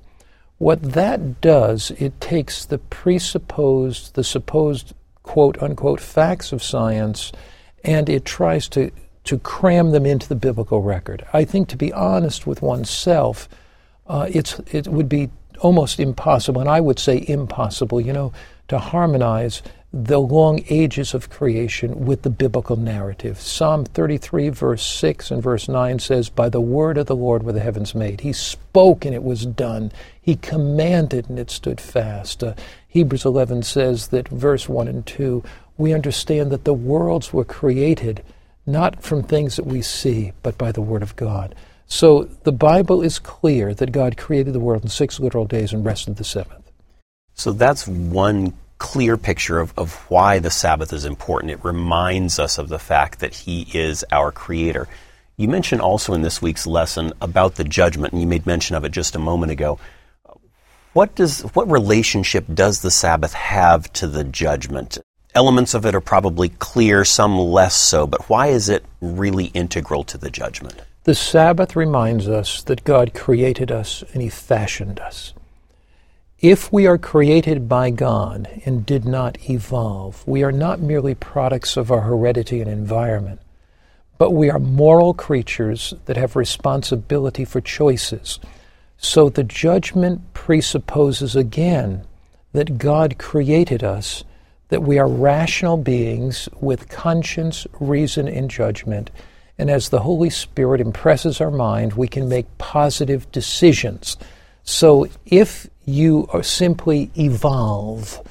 What 0.59 0.83
that 0.95 1.41
does, 1.41 1.91
it 1.99 2.21
takes 2.21 2.65
the 2.65 2.79
presupposed, 2.79 4.15
the 4.15 4.25
supposed 4.25 4.95
quote 5.23 5.61
unquote 5.63 6.01
facts 6.01 6.53
of 6.53 6.63
science 6.63 7.33
and 7.85 8.09
it 8.09 8.25
tries 8.25 8.69
to, 8.69 8.91
to 9.25 9.39
cram 9.39 9.91
them 9.91 10.07
into 10.07 10.29
the 10.29 10.35
biblical 10.35 10.83
record. 10.83 11.25
I 11.33 11.45
think 11.45 11.69
to 11.69 11.77
be 11.77 11.93
honest 11.93 12.47
with 12.47 12.63
oneself, 12.63 13.49
uh, 14.07 14.29
it's, 14.31 14.59
it 14.73 14.89
would 14.89 15.09
be 15.09 15.31
almost 15.61 16.01
impossible, 16.01 16.61
and 16.61 16.71
I 16.71 16.81
would 16.81 16.99
say 16.99 17.25
impossible, 17.27 18.01
you 18.01 18.13
know, 18.13 18.33
to 18.69 18.79
harmonize 18.79 19.63
the 19.93 20.19
long 20.19 20.65
ages 20.71 21.13
of 21.13 21.29
creation 21.29 22.07
with 22.07 22.23
the 22.23 22.31
biblical 22.31 22.77
narrative. 22.77 23.39
Psalm 23.39 23.85
33, 23.85 24.49
verse 24.49 24.85
6 24.85 25.31
and 25.31 25.43
verse 25.43 25.69
9 25.69 25.99
says, 25.99 26.31
By 26.31 26.49
the 26.49 26.63
word 26.63 26.97
of 26.97 27.07
the 27.07 27.17
Lord 27.17 27.43
were 27.43 27.53
the 27.53 27.61
heavens 27.61 27.95
made. 27.95 28.23
He 28.23 28.33
spoke 28.33 29.05
and 29.05 29.15
it 29.15 29.23
was 29.23 29.45
done. 29.45 29.93
He 30.21 30.37
commanded 30.37 31.29
and 31.29 31.39
it 31.39 31.51
stood 31.51 31.79
fast. 31.79 32.43
Uh, 32.43 32.55
Hebrews 32.89 33.27
11 33.27 33.65
says 33.65 34.09
that 34.09 34.29
verse 34.29 34.67
1 34.67 34.89
and 34.89 35.05
2 35.05 35.45
we 35.83 35.93
understand 35.93 36.51
that 36.53 36.65
the 36.65 36.73
worlds 36.73 37.33
were 37.33 37.45
created 37.45 38.23
not 38.65 39.03
from 39.03 39.23
things 39.23 39.57
that 39.57 39.67
we 39.67 39.83
see, 39.83 40.33
but 40.43 40.57
by 40.57 40.71
the 40.71 40.81
Word 40.81 41.03
of 41.03 41.17
God. 41.17 41.55
So 41.87 42.25
the 42.45 42.53
Bible 42.53 43.03
is 43.03 43.19
clear 43.19 43.75
that 43.75 43.93
God 43.93 44.17
created 44.17 44.55
the 44.55 44.61
world 44.61 44.85
in 44.85 44.89
six 44.89 45.19
literal 45.19 45.45
days 45.45 45.73
and 45.73 45.85
rested 45.85 46.17
the 46.17 46.25
seventh. 46.25 46.71
So 47.35 47.53
that's 47.53 47.89
one 47.89 48.55
clear 48.79 49.17
picture 49.17 49.59
of, 49.59 49.73
of 49.77 49.95
why 50.09 50.39
the 50.39 50.51
Sabbath 50.51 50.93
is 50.93 51.05
important. 51.05 51.53
It 51.53 51.65
reminds 51.65 52.39
us 52.39 52.59
of 52.59 52.69
the 52.69 52.79
fact 52.79 53.19
that 53.19 53.35
He 53.35 53.67
is 53.75 54.05
our 54.13 54.31
Creator. 54.31 54.89
You 55.37 55.49
mentioned 55.49 55.81
also 55.81 56.15
in 56.15 56.23
this 56.23 56.41
week's 56.41 56.67
lesson 56.67 57.13
about 57.21 57.57
the 57.57 57.65
judgment, 57.65 58.13
and 58.13 58.23
you 58.23 58.29
made 58.29 58.47
mention 58.47 58.77
of 58.77 58.85
it 58.85 58.93
just 58.93 59.17
a 59.17 59.19
moment 59.19 59.51
ago. 59.51 59.79
What 60.93 61.15
does 61.15 61.41
what 61.55 61.71
relationship 61.71 62.45
does 62.53 62.83
the 62.83 62.91
Sabbath 62.91 63.33
have 63.33 63.93
to 63.95 64.07
the 64.07 64.25
judgment? 64.25 64.99
Elements 65.35 65.73
of 65.73 65.87
it 65.87 65.95
are 65.95 66.01
probably 66.01 66.51
clear, 66.51 67.05
some 67.07 67.39
less 67.39 67.75
so, 67.75 68.07
but 68.07 68.29
why 68.29 68.49
is 68.49 68.69
it 68.69 68.85
really 69.01 69.47
integral 69.47 70.05
to 70.05 70.19
the 70.19 70.31
judgment? 70.31 70.83
The 71.05 71.15
Sabbath 71.15 71.75
reminds 71.75 72.29
us 72.29 72.63
that 72.65 72.85
God 72.85 73.15
created 73.15 73.73
us 73.73 74.05
and 74.13 74.21
He 74.23 74.29
fashioned 74.29 75.01
us. 75.01 75.33
If 76.39 76.71
we 76.71 76.87
are 76.87 76.99
created 76.99 77.67
by 77.69 77.91
God 77.91 78.61
and 78.67 78.85
did 78.85 79.07
not 79.07 79.49
evolve, 79.49 80.23
we 80.27 80.43
are 80.43 80.53
not 80.53 80.81
merely 80.81 81.15
products 81.15 81.77
of 81.79 81.91
our 81.91 82.03
heredity 82.03 82.61
and 82.61 82.69
environment, 82.71 83.41
but 84.19 84.33
we 84.33 84.51
are 84.51 84.59
moral 84.59 85.15
creatures 85.15 85.95
that 86.05 86.17
have 86.19 86.37
responsibility 86.37 87.45
for 87.45 87.61
choices. 87.61 88.39
So 88.99 89.31
the 89.31 89.45
judgment 89.45 90.35
presupposes 90.35 91.35
again 91.35 92.05
that 92.53 92.77
God 92.77 93.19
created 93.19 93.83
us, 93.83 94.25
that 94.73 94.85
we 94.85 94.99
are 94.99 95.07
rational 95.07 95.77
beings 95.77 96.49
with 96.63 96.89
conscience, 96.89 97.67
reason, 97.79 98.27
and 98.27 98.49
judgment. 98.49 99.11
And 99.59 99.69
as 99.69 99.91
the 99.91 100.01
Holy 100.01 100.31
Spirit 100.31 100.81
impresses 100.81 101.43
our 101.43 101.51
mind, 101.51 101.93
we 101.93 102.09
can 102.09 102.27
make 102.27 102.47
positive 102.57 103.31
decisions. 103.33 104.17
So 104.65 105.09
if 105.27 105.69
you 105.85 106.27
simply 106.43 107.11
evolve 107.19 108.27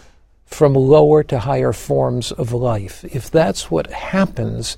from 0.47 0.73
lower 0.73 1.21
to 1.25 1.37
higher 1.37 1.73
forms 1.73 2.31
of 2.31 2.53
life, 2.53 3.05
if 3.05 3.29
that's 3.29 3.69
what 3.69 3.91
happens, 3.91 4.77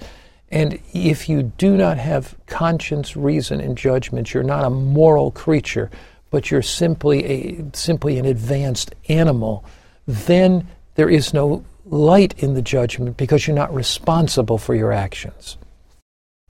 and 0.52 0.78
if 0.94 1.30
you 1.30 1.44
do 1.44 1.78
not 1.78 1.98
have 1.98 2.36
conscience, 2.46 3.16
reason, 3.16 3.62
and 3.62 3.78
judgment, 3.78 4.34
you're 4.34 4.44
not 4.44 4.66
a 4.66 4.70
moral 4.70 5.32
creature, 5.32 5.90
but 6.30 6.52
you're 6.52 6.62
simply 6.62 7.24
a 7.24 7.66
simply 7.72 8.20
an 8.20 8.26
advanced 8.26 8.94
animal, 9.08 9.64
then 10.06 10.68
there 10.96 11.10
is 11.10 11.34
no 11.34 11.64
light 11.86 12.34
in 12.38 12.54
the 12.54 12.62
judgment 12.62 13.18
because 13.18 13.46
you're 13.46 13.56
not 13.56 13.74
responsible 13.74 14.58
for 14.58 14.76
your 14.76 14.92
actions. 14.92 15.58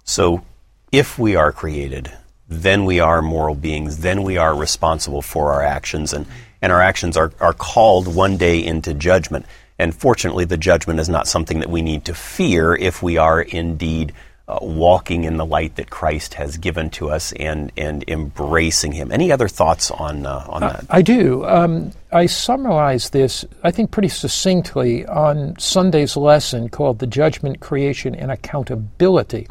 So, 0.04 0.44
if 0.92 1.18
we 1.18 1.36
are 1.36 1.52
created, 1.52 2.12
then 2.48 2.86
we 2.86 3.00
are 3.00 3.22
moral 3.22 3.56
beings, 3.56 4.00
then 4.00 4.24
we 4.24 4.38
are 4.38 4.56
responsible 4.56 5.22
for 5.22 5.54
our 5.54 5.64
actions, 5.64 6.14
and, 6.14 6.28
and 6.62 6.72
our 6.72 6.82
actions 6.82 7.18
are, 7.18 7.32
are 7.40 7.54
called 7.54 8.14
one 8.14 8.38
day 8.38 8.64
into 8.64 8.94
judgment. 8.94 9.46
And 9.80 9.96
fortunately, 9.96 10.46
the 10.46 10.58
judgment 10.58 11.00
is 11.00 11.10
not 11.10 11.28
something 11.28 11.60
that 11.60 11.70
we 11.70 11.82
need 11.82 12.06
to 12.06 12.14
fear 12.14 12.76
if 12.76 13.02
we 13.02 13.18
are 13.18 13.42
indeed 13.42 14.14
uh, 14.48 14.60
walking 14.62 15.24
in 15.24 15.38
the 15.38 15.46
light 15.46 15.78
that 15.78 15.90
Christ 15.90 16.34
has 16.34 16.58
given 16.58 16.90
to 16.92 17.10
us 17.10 17.32
and, 17.34 17.72
and 17.78 18.04
embracing 18.08 18.92
Him. 18.92 19.12
Any 19.12 19.32
other 19.32 19.48
thoughts 19.48 19.90
on, 19.90 20.26
uh, 20.26 20.46
on 20.50 20.62
that? 20.62 20.86
I, 20.90 20.98
I 20.98 21.02
do. 21.02 21.46
Um, 21.46 21.92
I 22.12 22.26
summarize 22.26 23.12
this, 23.12 23.46
I 23.64 23.72
think, 23.72 23.92
pretty 23.92 24.10
succinctly 24.10 25.06
on 25.06 25.58
Sunday's 25.60 26.18
lesson 26.18 26.68
called 26.70 27.00
The 27.00 27.08
Judgment, 27.08 27.62
Creation, 27.62 28.16
and 28.16 28.32
Accountability. 28.32 29.48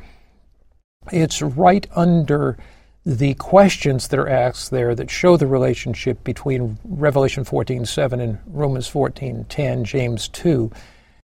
It's 1.10 1.40
right 1.40 1.86
under 1.96 2.58
the 3.04 3.34
questions 3.34 4.08
that 4.08 4.20
are 4.20 4.28
asked 4.28 4.70
there 4.70 4.94
that 4.94 5.10
show 5.10 5.36
the 5.36 5.46
relationship 5.46 6.22
between 6.22 6.78
Revelation 6.84 7.44
14:7 7.44 8.20
and 8.20 8.38
Romans 8.46 8.88
14:10, 8.88 9.84
James 9.84 10.28
2. 10.28 10.70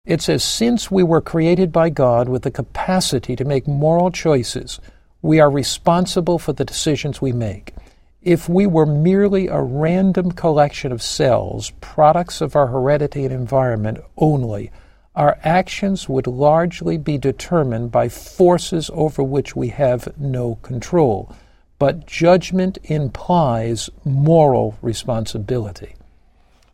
It 0.05 0.21
says, 0.21 0.43
Since 0.43 0.91
we 0.91 1.03
were 1.03 1.21
created 1.21 1.71
by 1.71 1.89
God 1.89 2.29
with 2.29 2.43
the 2.43 2.51
capacity 2.51 3.35
to 3.35 3.45
make 3.45 3.67
moral 3.67 4.11
choices, 4.11 4.79
we 5.21 5.39
are 5.39 5.49
responsible 5.49 6.37
for 6.37 6.53
the 6.53 6.65
decisions 6.65 7.21
we 7.21 7.31
make. 7.31 7.73
If 8.21 8.47
we 8.47 8.65
were 8.67 8.85
merely 8.85 9.47
a 9.47 9.61
random 9.61 10.31
collection 10.31 10.91
of 10.91 11.01
cells, 11.01 11.71
products 11.81 12.41
of 12.41 12.55
our 12.55 12.67
heredity 12.67 13.25
and 13.25 13.33
environment 13.33 13.99
only, 14.17 14.71
our 15.15 15.37
actions 15.43 16.09
would 16.09 16.27
largely 16.27 16.97
be 16.97 17.17
determined 17.17 17.91
by 17.91 18.09
forces 18.09 18.91
over 18.93 19.23
which 19.23 19.55
we 19.55 19.69
have 19.69 20.17
no 20.19 20.55
control 20.55 21.35
but 21.77 22.05
judgment 22.05 22.77
implies 22.85 23.89
moral 24.03 24.77
responsibility. 24.81 25.95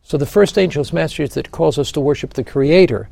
So 0.04 0.18
the 0.18 0.26
first 0.26 0.58
angel's 0.58 0.94
message 0.94 1.32
that 1.32 1.52
calls 1.52 1.78
us 1.80 1.92
to 1.94 2.02
worship 2.02 2.34
the 2.34 2.44
Creator 2.44 3.10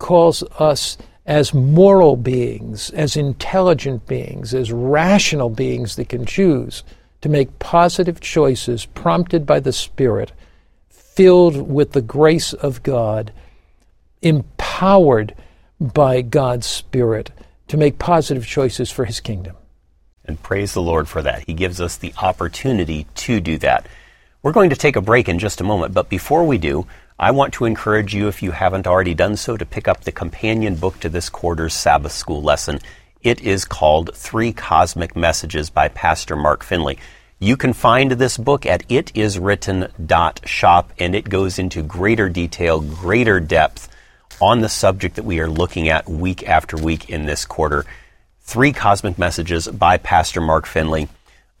calls 0.00 0.42
us 0.58 0.98
as 1.24 1.54
moral 1.54 2.16
beings, 2.16 2.90
as 2.90 3.14
intelligent 3.14 4.04
beings, 4.08 4.52
as 4.52 4.72
rational 4.72 5.48
beings 5.48 5.94
that 5.94 6.08
can 6.08 6.26
choose 6.26 6.82
to 7.20 7.28
make 7.28 7.60
positive 7.60 8.20
choices 8.20 8.86
prompted 8.86 9.46
by 9.46 9.60
the 9.60 9.72
Spirit, 9.72 10.32
filled 10.88 11.70
with 11.70 11.92
the 11.92 12.02
grace 12.02 12.52
of 12.52 12.82
God, 12.82 13.32
empowered 14.22 15.36
by 15.80 16.22
God's 16.22 16.66
Spirit 16.66 17.30
to 17.68 17.76
make 17.76 17.98
positive 17.98 18.46
choices 18.46 18.90
for 18.90 19.04
His 19.04 19.20
kingdom. 19.20 19.54
And 20.24 20.42
praise 20.42 20.74
the 20.74 20.82
Lord 20.82 21.08
for 21.08 21.22
that. 21.22 21.44
He 21.46 21.54
gives 21.54 21.80
us 21.80 21.96
the 21.96 22.14
opportunity 22.20 23.06
to 23.16 23.40
do 23.40 23.58
that. 23.58 23.86
We're 24.42 24.52
going 24.52 24.70
to 24.70 24.76
take 24.76 24.96
a 24.96 25.02
break 25.02 25.28
in 25.28 25.38
just 25.38 25.60
a 25.60 25.64
moment, 25.64 25.92
but 25.94 26.08
before 26.08 26.44
we 26.44 26.58
do, 26.58 26.86
I 27.22 27.32
want 27.32 27.52
to 27.54 27.66
encourage 27.66 28.14
you, 28.14 28.28
if 28.28 28.42
you 28.42 28.52
haven't 28.52 28.86
already 28.86 29.12
done 29.12 29.36
so, 29.36 29.58
to 29.58 29.66
pick 29.66 29.86
up 29.86 30.04
the 30.04 30.10
companion 30.10 30.76
book 30.76 30.98
to 31.00 31.10
this 31.10 31.28
quarter's 31.28 31.74
Sabbath 31.74 32.12
School 32.12 32.42
lesson. 32.42 32.78
It 33.22 33.42
is 33.42 33.66
called 33.66 34.14
Three 34.14 34.54
Cosmic 34.54 35.14
Messages 35.14 35.68
by 35.68 35.88
Pastor 35.88 36.34
Mark 36.34 36.64
Finley. 36.64 36.98
You 37.38 37.58
can 37.58 37.74
find 37.74 38.12
this 38.12 38.38
book 38.38 38.64
at 38.64 38.88
itiswritten.shop, 38.88 40.92
and 40.98 41.14
it 41.14 41.28
goes 41.28 41.58
into 41.58 41.82
greater 41.82 42.30
detail, 42.30 42.80
greater 42.80 43.38
depth 43.38 43.94
on 44.40 44.60
the 44.60 44.70
subject 44.70 45.16
that 45.16 45.26
we 45.26 45.40
are 45.40 45.50
looking 45.50 45.90
at 45.90 46.08
week 46.08 46.48
after 46.48 46.78
week 46.78 47.10
in 47.10 47.26
this 47.26 47.44
quarter. 47.44 47.84
Three 48.40 48.72
Cosmic 48.72 49.18
Messages 49.18 49.68
by 49.68 49.98
Pastor 49.98 50.40
Mark 50.40 50.64
Finley, 50.64 51.10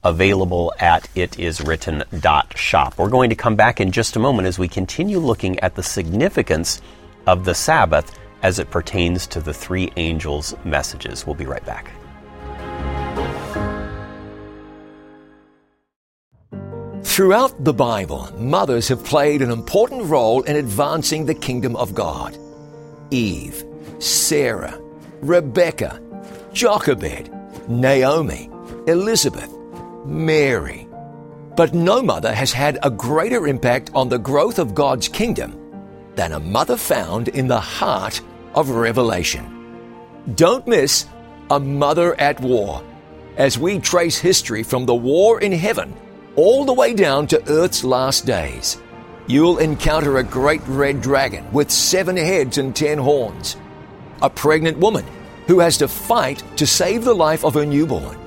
available 0.04 0.72
at 0.78 1.04
itiswritten.shop. 1.14 2.98
We're 2.98 3.08
going 3.08 3.30
to 3.30 3.36
come 3.36 3.56
back 3.56 3.80
in 3.80 3.92
just 3.92 4.16
a 4.16 4.20
moment 4.20 4.48
as 4.48 4.58
we 4.58 4.68
continue 4.68 5.18
looking 5.18 5.58
at 5.60 5.74
the 5.74 5.82
significance 5.82 6.80
of 7.26 7.44
the 7.44 7.54
Sabbath 7.54 8.18
as 8.42 8.58
it 8.58 8.70
pertains 8.70 9.26
to 9.28 9.40
the 9.40 9.52
three 9.52 9.92
angels' 9.96 10.54
messages. 10.64 11.26
We'll 11.26 11.34
be 11.34 11.46
right 11.46 11.64
back. 11.64 11.92
Throughout 17.02 17.64
the 17.64 17.74
Bible, 17.74 18.30
mothers 18.38 18.88
have 18.88 19.04
played 19.04 19.42
an 19.42 19.50
important 19.50 20.04
role 20.04 20.42
in 20.42 20.56
advancing 20.56 21.26
the 21.26 21.34
kingdom 21.34 21.76
of 21.76 21.94
God. 21.94 22.38
Eve, 23.10 23.64
Sarah, 23.98 24.80
Rebecca, 25.20 26.00
Jochebed, 26.52 27.30
Naomi, 27.68 28.48
Elizabeth, 28.86 29.52
Mary. 30.04 30.88
But 31.56 31.74
no 31.74 32.02
mother 32.02 32.32
has 32.32 32.52
had 32.52 32.78
a 32.82 32.90
greater 32.90 33.46
impact 33.46 33.90
on 33.94 34.08
the 34.08 34.18
growth 34.18 34.58
of 34.58 34.74
God's 34.74 35.08
kingdom 35.08 35.56
than 36.14 36.32
a 36.32 36.40
mother 36.40 36.76
found 36.76 37.28
in 37.28 37.48
the 37.48 37.60
heart 37.60 38.20
of 38.54 38.70
Revelation. 38.70 39.56
Don't 40.34 40.66
miss 40.66 41.06
A 41.50 41.58
Mother 41.58 42.18
at 42.20 42.40
War 42.40 42.82
as 43.36 43.58
we 43.58 43.78
trace 43.78 44.18
history 44.18 44.62
from 44.62 44.86
the 44.86 44.94
war 44.94 45.40
in 45.40 45.52
heaven 45.52 45.94
all 46.36 46.64
the 46.64 46.72
way 46.72 46.94
down 46.94 47.26
to 47.28 47.48
Earth's 47.50 47.84
last 47.84 48.26
days. 48.26 48.80
You'll 49.26 49.58
encounter 49.58 50.18
a 50.18 50.24
great 50.24 50.62
red 50.66 51.00
dragon 51.00 51.50
with 51.52 51.70
seven 51.70 52.16
heads 52.16 52.58
and 52.58 52.74
ten 52.74 52.98
horns, 52.98 53.56
a 54.22 54.30
pregnant 54.30 54.78
woman 54.78 55.04
who 55.46 55.58
has 55.60 55.78
to 55.78 55.88
fight 55.88 56.42
to 56.56 56.66
save 56.66 57.04
the 57.04 57.14
life 57.14 57.44
of 57.44 57.54
her 57.54 57.66
newborn. 57.66 58.18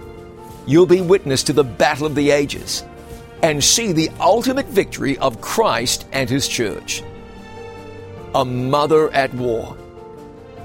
You'll 0.66 0.86
be 0.86 1.02
witness 1.02 1.44
to 1.44 1.54
the 1.54 1.64
battle 1.64 2.06
of 2.06 2.16
the 2.16 2.32
ages 2.32 2.84
and 3.42 3.62
see 3.62 3.92
the 3.92 4.10
ultimate 4.20 4.68
victory 4.68 5.18
of 5.18 5.42
Christ 5.42 6.06
and 6.14 6.30
His 6.30 6.48
church. 6.48 7.04
A 8.34 8.46
Mother 8.46 9.12
at 9.12 9.34
War. 9.34 9.78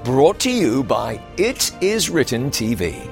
Brought 0.05 0.39
to 0.41 0.51
you 0.51 0.83
by 0.83 1.21
It 1.37 1.71
Is 1.81 2.09
Written 2.09 2.49
TV. 2.49 3.05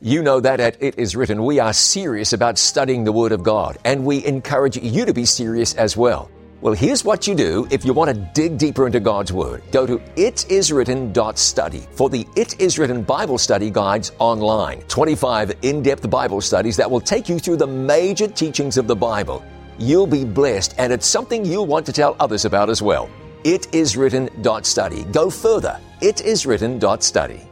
You 0.00 0.22
know 0.22 0.38
that 0.38 0.60
at 0.60 0.80
It 0.80 0.96
Is 0.96 1.16
Written, 1.16 1.44
we 1.44 1.58
are 1.58 1.72
serious 1.72 2.32
about 2.32 2.56
studying 2.56 3.02
the 3.02 3.10
Word 3.10 3.32
of 3.32 3.42
God, 3.42 3.78
and 3.84 4.06
we 4.06 4.24
encourage 4.24 4.76
you 4.76 5.04
to 5.04 5.12
be 5.12 5.24
serious 5.24 5.74
as 5.74 5.96
well. 5.96 6.30
Well, 6.60 6.74
here's 6.74 7.04
what 7.04 7.28
you 7.28 7.36
do 7.36 7.68
if 7.70 7.84
you 7.84 7.92
want 7.92 8.10
to 8.10 8.16
dig 8.34 8.58
deeper 8.58 8.84
into 8.86 8.98
God's 8.98 9.32
Word. 9.32 9.62
Go 9.70 9.86
to 9.86 9.98
itiswritten.study 10.16 11.86
for 11.92 12.10
the 12.10 12.26
It 12.34 12.60
Is 12.60 12.80
Written 12.80 13.02
Bible 13.02 13.38
Study 13.38 13.70
Guides 13.70 14.10
online. 14.18 14.80
25 14.88 15.52
in 15.62 15.84
depth 15.84 16.10
Bible 16.10 16.40
studies 16.40 16.76
that 16.76 16.90
will 16.90 17.00
take 17.00 17.28
you 17.28 17.38
through 17.38 17.58
the 17.58 17.66
major 17.66 18.26
teachings 18.26 18.76
of 18.76 18.88
the 18.88 18.96
Bible. 18.96 19.44
You'll 19.78 20.08
be 20.08 20.24
blessed, 20.24 20.74
and 20.78 20.92
it's 20.92 21.06
something 21.06 21.44
you'll 21.44 21.66
want 21.66 21.86
to 21.86 21.92
tell 21.92 22.16
others 22.18 22.44
about 22.44 22.70
as 22.70 22.82
well. 22.82 23.08
Itiswritten.study. 23.44 25.04
Go 25.12 25.30
further. 25.30 25.78
Itiswritten.study. 26.00 27.47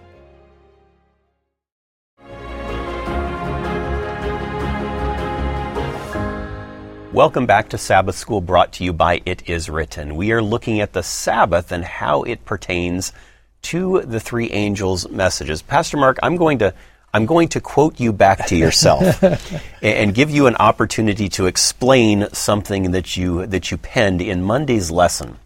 Welcome 7.16 7.46
back 7.46 7.70
to 7.70 7.78
Sabbath 7.78 8.14
School 8.14 8.42
brought 8.42 8.72
to 8.72 8.84
you 8.84 8.92
by 8.92 9.22
It 9.24 9.48
Is 9.48 9.70
Written. 9.70 10.16
We 10.16 10.32
are 10.32 10.42
looking 10.42 10.80
at 10.80 10.92
the 10.92 11.02
Sabbath 11.02 11.72
and 11.72 11.82
how 11.82 12.24
it 12.24 12.44
pertains 12.44 13.14
to 13.62 14.02
the 14.02 14.20
three 14.20 14.50
angels' 14.50 15.08
messages. 15.08 15.62
Pastor 15.62 15.96
Mark, 15.96 16.18
I'm 16.22 16.36
going 16.36 16.58
to 16.58 16.74
I'm 17.14 17.24
going 17.24 17.48
to 17.48 17.60
quote 17.62 17.98
you 17.98 18.12
back 18.12 18.48
to 18.48 18.54
yourself 18.54 19.24
and 19.82 20.14
give 20.14 20.28
you 20.28 20.46
an 20.46 20.56
opportunity 20.56 21.30
to 21.30 21.46
explain 21.46 22.28
something 22.34 22.90
that 22.90 23.16
you 23.16 23.46
that 23.46 23.70
you 23.70 23.78
penned 23.78 24.20
in 24.20 24.42
Monday's 24.42 24.90
lesson. 24.90 25.38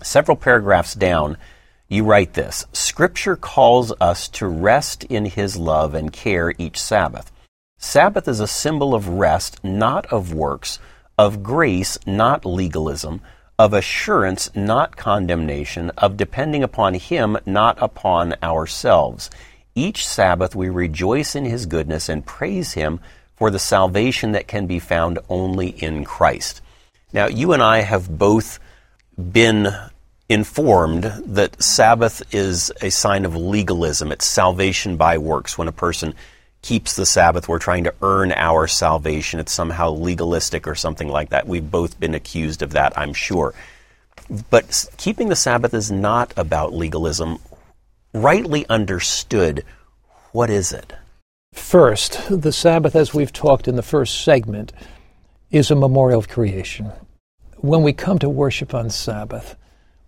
Several 0.00 0.36
paragraphs 0.36 0.94
down, 0.94 1.38
you 1.88 2.04
write 2.04 2.34
this 2.34 2.66
Scripture 2.72 3.34
calls 3.34 3.92
us 4.00 4.28
to 4.28 4.46
rest 4.46 5.02
in 5.02 5.24
His 5.24 5.56
love 5.56 5.92
and 5.92 6.12
care 6.12 6.54
each 6.56 6.80
Sabbath. 6.80 7.32
Sabbath 7.78 8.28
is 8.28 8.38
a 8.38 8.46
symbol 8.46 8.94
of 8.94 9.08
rest, 9.08 9.64
not 9.64 10.06
of 10.12 10.32
works, 10.32 10.78
of 11.20 11.42
grace, 11.42 11.98
not 12.06 12.46
legalism, 12.46 13.20
of 13.58 13.74
assurance, 13.74 14.48
not 14.54 14.96
condemnation, 14.96 15.90
of 15.98 16.16
depending 16.16 16.62
upon 16.62 16.94
Him, 16.94 17.36
not 17.44 17.76
upon 17.78 18.34
ourselves. 18.42 19.28
Each 19.74 20.08
Sabbath 20.08 20.56
we 20.56 20.70
rejoice 20.70 21.34
in 21.36 21.44
His 21.44 21.66
goodness 21.66 22.08
and 22.08 22.24
praise 22.24 22.72
Him 22.72 23.00
for 23.36 23.50
the 23.50 23.58
salvation 23.58 24.32
that 24.32 24.48
can 24.48 24.66
be 24.66 24.78
found 24.78 25.18
only 25.28 25.68
in 25.68 26.06
Christ. 26.06 26.62
Now, 27.12 27.26
you 27.26 27.52
and 27.52 27.62
I 27.62 27.82
have 27.82 28.16
both 28.18 28.58
been 29.18 29.68
informed 30.30 31.02
that 31.02 31.62
Sabbath 31.62 32.34
is 32.34 32.72
a 32.80 32.88
sign 32.88 33.26
of 33.26 33.36
legalism. 33.36 34.10
It's 34.10 34.24
salvation 34.24 34.96
by 34.96 35.18
works. 35.18 35.58
When 35.58 35.68
a 35.68 35.72
person 35.72 36.14
keeps 36.62 36.94
the 36.96 37.06
Sabbath, 37.06 37.48
we're 37.48 37.58
trying 37.58 37.84
to 37.84 37.94
earn 38.02 38.32
our 38.32 38.66
salvation. 38.66 39.40
It's 39.40 39.52
somehow 39.52 39.90
legalistic 39.90 40.66
or 40.66 40.74
something 40.74 41.08
like 41.08 41.30
that. 41.30 41.46
We've 41.46 41.70
both 41.70 41.98
been 41.98 42.14
accused 42.14 42.62
of 42.62 42.72
that, 42.72 42.96
I'm 42.98 43.14
sure. 43.14 43.54
But 44.50 44.86
keeping 44.96 45.28
the 45.28 45.36
Sabbath 45.36 45.74
is 45.74 45.90
not 45.90 46.32
about 46.36 46.72
legalism. 46.72 47.38
Rightly 48.12 48.66
understood, 48.68 49.64
what 50.32 50.50
is 50.50 50.72
it? 50.72 50.92
First, 51.52 52.20
the 52.28 52.52
Sabbath, 52.52 52.94
as 52.94 53.12
we've 53.12 53.32
talked 53.32 53.66
in 53.66 53.76
the 53.76 53.82
first 53.82 54.22
segment, 54.22 54.72
is 55.50 55.70
a 55.70 55.74
memorial 55.74 56.20
of 56.20 56.28
creation. 56.28 56.92
When 57.56 57.82
we 57.82 57.92
come 57.92 58.18
to 58.20 58.28
worship 58.28 58.72
on 58.74 58.90
Sabbath, 58.90 59.56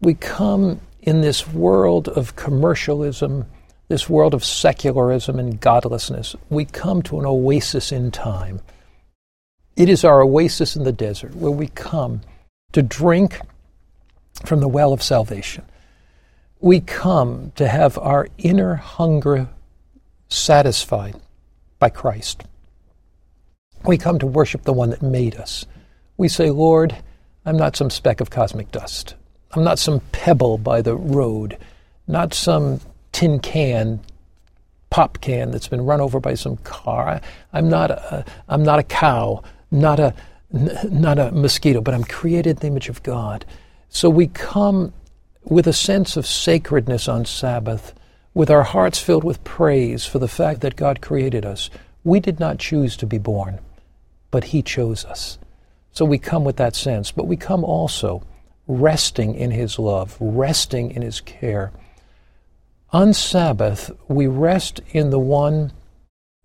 we 0.00 0.14
come 0.14 0.80
in 1.00 1.20
this 1.20 1.48
world 1.48 2.08
of 2.08 2.36
commercialism 2.36 3.46
this 3.92 4.08
world 4.08 4.32
of 4.32 4.42
secularism 4.42 5.38
and 5.38 5.60
godlessness, 5.60 6.34
we 6.48 6.64
come 6.64 7.02
to 7.02 7.20
an 7.20 7.26
oasis 7.26 7.92
in 7.92 8.10
time. 8.10 8.58
It 9.76 9.90
is 9.90 10.02
our 10.02 10.22
oasis 10.22 10.76
in 10.76 10.84
the 10.84 10.92
desert 10.92 11.34
where 11.34 11.52
we 11.52 11.66
come 11.66 12.22
to 12.72 12.80
drink 12.80 13.38
from 14.46 14.60
the 14.60 14.68
well 14.68 14.94
of 14.94 15.02
salvation. 15.02 15.62
We 16.58 16.80
come 16.80 17.52
to 17.56 17.68
have 17.68 17.98
our 17.98 18.28
inner 18.38 18.76
hunger 18.76 19.50
satisfied 20.30 21.16
by 21.78 21.90
Christ. 21.90 22.44
We 23.84 23.98
come 23.98 24.18
to 24.20 24.26
worship 24.26 24.62
the 24.62 24.72
one 24.72 24.88
that 24.88 25.02
made 25.02 25.34
us. 25.34 25.66
We 26.16 26.28
say, 26.28 26.48
Lord, 26.48 26.96
I'm 27.44 27.58
not 27.58 27.76
some 27.76 27.90
speck 27.90 28.22
of 28.22 28.30
cosmic 28.30 28.70
dust. 28.72 29.16
I'm 29.50 29.64
not 29.64 29.78
some 29.78 30.00
pebble 30.12 30.56
by 30.56 30.80
the 30.80 30.96
road, 30.96 31.58
not 32.06 32.32
some 32.32 32.80
tin 33.12 33.38
can, 33.38 34.00
pop 34.90 35.20
can 35.20 35.50
that's 35.50 35.68
been 35.68 35.84
run 35.84 36.00
over 36.00 36.20
by 36.20 36.34
some 36.34 36.56
car. 36.58 37.20
I, 37.52 37.58
am 37.58 37.68
not 37.68 37.90
a, 37.90 38.24
I'm 38.48 38.62
not 38.62 38.78
a 38.78 38.82
cow, 38.82 39.42
not 39.70 40.00
a, 40.00 40.14
not 40.52 41.18
a 41.18 41.30
mosquito, 41.32 41.80
but 41.80 41.94
I'm 41.94 42.04
created 42.04 42.50
in 42.50 42.56
the 42.56 42.66
image 42.66 42.88
of 42.88 43.02
God. 43.02 43.44
So 43.88 44.10
we 44.10 44.26
come 44.26 44.92
with 45.44 45.66
a 45.66 45.72
sense 45.72 46.16
of 46.16 46.26
sacredness 46.26 47.08
on 47.08 47.24
Sabbath, 47.24 47.94
with 48.34 48.50
our 48.50 48.62
hearts 48.62 48.98
filled 48.98 49.24
with 49.24 49.44
praise 49.44 50.06
for 50.06 50.18
the 50.18 50.28
fact 50.28 50.60
that 50.60 50.76
God 50.76 51.00
created 51.00 51.44
us. 51.44 51.68
We 52.04 52.20
did 52.20 52.40
not 52.40 52.58
choose 52.58 52.96
to 52.98 53.06
be 53.06 53.18
born, 53.18 53.60
but 54.30 54.44
He 54.44 54.62
chose 54.62 55.04
us. 55.04 55.38
So 55.92 56.04
we 56.04 56.18
come 56.18 56.44
with 56.44 56.56
that 56.56 56.74
sense, 56.74 57.12
but 57.12 57.26
we 57.26 57.36
come 57.36 57.64
also 57.64 58.22
resting 58.66 59.34
in 59.34 59.50
His 59.50 59.78
love, 59.78 60.16
resting 60.20 60.90
in 60.92 61.02
His 61.02 61.20
care. 61.20 61.72
On 62.92 63.14
Sabbath, 63.14 63.90
we 64.08 64.26
rest 64.26 64.82
in 64.90 65.08
the 65.08 65.18
one 65.18 65.72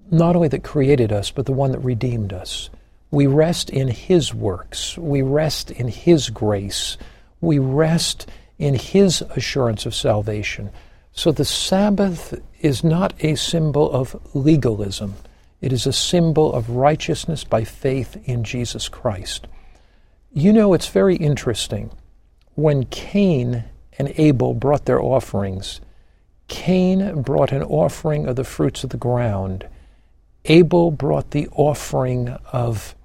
not 0.09 0.33
only 0.37 0.47
that 0.47 0.63
created 0.63 1.11
us, 1.11 1.29
but 1.29 1.45
the 1.45 1.51
one 1.51 1.73
that 1.73 1.79
redeemed 1.79 2.31
us. 2.31 2.69
We 3.11 3.27
rest 3.27 3.69
in 3.69 3.89
His 3.89 4.33
works. 4.33 4.97
We 4.97 5.21
rest 5.21 5.71
in 5.71 5.89
His 5.89 6.29
grace. 6.29 6.97
We 7.41 7.59
rest 7.59 8.29
in 8.57 8.75
His 8.75 9.21
assurance 9.35 9.85
of 9.85 9.93
salvation. 9.93 10.69
So 11.11 11.33
the 11.33 11.43
Sabbath 11.43 12.39
is 12.61 12.81
not 12.81 13.13
a 13.19 13.35
symbol 13.35 13.91
of 13.91 14.15
legalism. 14.33 15.15
It 15.59 15.73
is 15.73 15.85
a 15.85 15.91
symbol 15.91 16.53
of 16.53 16.69
righteousness 16.69 17.43
by 17.43 17.65
faith 17.65 18.17
in 18.23 18.45
Jesus 18.45 18.87
Christ. 18.87 19.47
You 20.31 20.53
know, 20.53 20.73
it's 20.73 20.87
very 20.87 21.17
interesting. 21.17 21.91
When 22.55 22.85
Cain 22.85 23.65
and 23.99 24.13
Abel 24.15 24.53
brought 24.53 24.85
their 24.85 25.01
offerings, 25.01 25.81
Cain 26.47 27.21
brought 27.21 27.51
an 27.51 27.63
offering 27.63 28.27
of 28.27 28.35
the 28.35 28.43
fruits 28.43 28.83
of 28.83 28.89
the 28.89 28.97
ground. 28.97 29.67
Abel 30.45 30.91
brought 30.91 31.31
the 31.31 31.47
offering 31.51 32.29
of, 32.51 32.95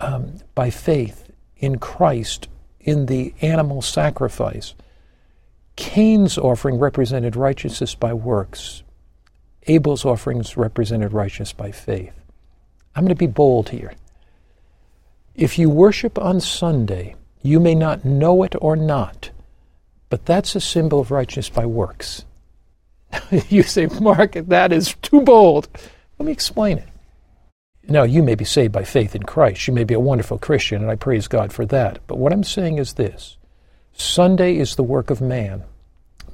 um, 0.00 0.38
by 0.54 0.70
faith 0.70 1.30
in 1.58 1.78
Christ, 1.78 2.48
in 2.80 3.06
the 3.06 3.34
animal 3.40 3.82
sacrifice. 3.82 4.74
Cain's 5.76 6.38
offering 6.38 6.78
represented 6.78 7.36
righteousness 7.36 7.94
by 7.94 8.12
works. 8.12 8.82
Abel's 9.68 10.04
offerings 10.04 10.56
represented 10.56 11.12
righteousness 11.12 11.52
by 11.52 11.70
faith. 11.70 12.14
I'm 12.96 13.04
going 13.04 13.14
to 13.14 13.14
be 13.14 13.26
bold 13.26 13.68
here. 13.68 13.92
If 15.34 15.56
you 15.56 15.70
worship 15.70 16.18
on 16.18 16.40
Sunday, 16.40 17.14
you 17.42 17.60
may 17.60 17.76
not 17.76 18.04
know 18.04 18.42
it 18.42 18.56
or 18.60 18.74
not, 18.74 19.30
but 20.08 20.26
that's 20.26 20.56
a 20.56 20.60
symbol 20.60 20.98
of 20.98 21.12
righteousness 21.12 21.48
by 21.48 21.64
works. 21.64 22.24
you 23.48 23.62
say, 23.62 23.86
Mark, 24.00 24.32
that 24.32 24.72
is 24.72 24.94
too 25.02 25.22
bold. 25.22 25.68
Let 26.18 26.26
me 26.26 26.32
explain 26.32 26.78
it. 26.78 26.88
Now, 27.88 28.02
you 28.02 28.22
may 28.22 28.34
be 28.34 28.44
saved 28.44 28.72
by 28.72 28.84
faith 28.84 29.14
in 29.14 29.22
Christ. 29.22 29.66
You 29.66 29.72
may 29.72 29.84
be 29.84 29.94
a 29.94 30.00
wonderful 30.00 30.38
Christian, 30.38 30.82
and 30.82 30.90
I 30.90 30.96
praise 30.96 31.26
God 31.26 31.52
for 31.52 31.64
that. 31.66 32.00
But 32.06 32.18
what 32.18 32.32
I'm 32.32 32.44
saying 32.44 32.78
is 32.78 32.94
this 32.94 33.38
Sunday 33.94 34.56
is 34.56 34.76
the 34.76 34.82
work 34.82 35.10
of 35.10 35.20
man 35.20 35.64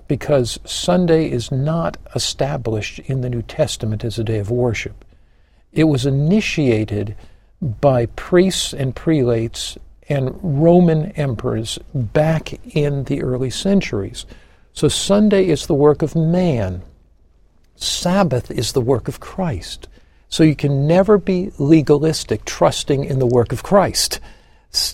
because 0.09 0.59
Sunday 0.65 1.31
is 1.31 1.51
not 1.51 1.97
established 2.15 2.99
in 3.01 3.21
the 3.21 3.31
New 3.31 3.43
Testament 3.43 4.05
as 4.05 4.19
a 4.19 4.25
day 4.25 4.39
of 4.39 4.51
worship. 4.51 5.05
It 5.73 5.85
was 5.85 6.07
initiated 6.07 7.17
by 7.63 8.07
priests 8.07 8.75
and 8.75 8.95
prelates 8.95 9.79
and 10.09 10.39
Roman 10.43 11.13
emperors 11.13 11.79
back 11.95 12.53
in 12.77 13.05
the 13.05 13.23
early 13.23 13.51
centuries. 13.51 14.27
So 14.75 14.89
Sunday 14.89 15.47
is 15.47 15.67
the 15.67 15.75
work 15.75 16.03
of 16.03 16.17
man. 16.17 16.83
Sabbath 17.77 18.51
is 18.51 18.73
the 18.73 18.81
work 18.81 19.07
of 19.07 19.21
Christ. 19.21 19.89
So 20.29 20.43
you 20.43 20.57
can 20.57 20.89
never 20.89 21.17
be 21.17 21.53
legalistic 21.59 22.45
trusting 22.45 23.05
in 23.05 23.21
the 23.21 23.27
work 23.27 23.53
of 23.53 23.63
Christ. 23.63 24.19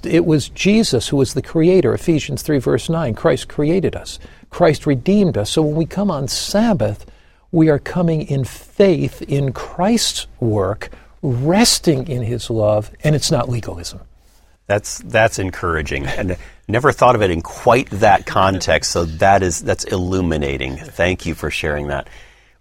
It 0.05 0.27
was 0.27 0.51
Jesus 0.51 1.09
who 1.09 1.17
was 1.17 1.33
the 1.33 1.41
creator. 1.41 1.95
Ephesians 1.95 2.43
3, 2.43 2.59
verse 2.59 2.91
9. 2.91 3.15
Christ 3.15 3.49
created 3.49 3.97
us, 3.97 4.19
Christ 4.51 4.85
redeemed 4.85 5.39
us. 5.39 5.49
So 5.49 5.63
when 5.63 5.77
we 5.77 5.87
come 5.87 6.11
on 6.11 6.29
Sabbath, 6.29 7.11
we 7.51 7.71
are 7.71 7.79
coming 7.79 8.29
in 8.29 8.45
faith 8.45 9.23
in 9.23 9.55
Christ's 9.55 10.27
work, 10.41 10.91
resting 11.23 12.07
in 12.07 12.23
his 12.23 12.51
love, 12.51 12.91
and 13.03 13.17
it's 13.17 13.31
not 13.31 13.49
legalism. 13.49 14.01
That's 14.71 14.99
that's 14.99 15.41
encouraging, 15.41 16.07
and 16.07 16.37
never 16.69 16.93
thought 16.93 17.17
of 17.17 17.23
it 17.23 17.33
in 17.33 17.43
quite 17.43 17.91
that 17.91 18.25
context. 18.25 18.93
So 18.93 19.05
that 19.05 19.43
is 19.43 19.59
that's 19.59 19.83
illuminating. 19.83 20.77
Thank 20.77 21.27
you 21.27 21.35
for 21.35 21.51
sharing 21.51 21.89
that. 21.89 22.07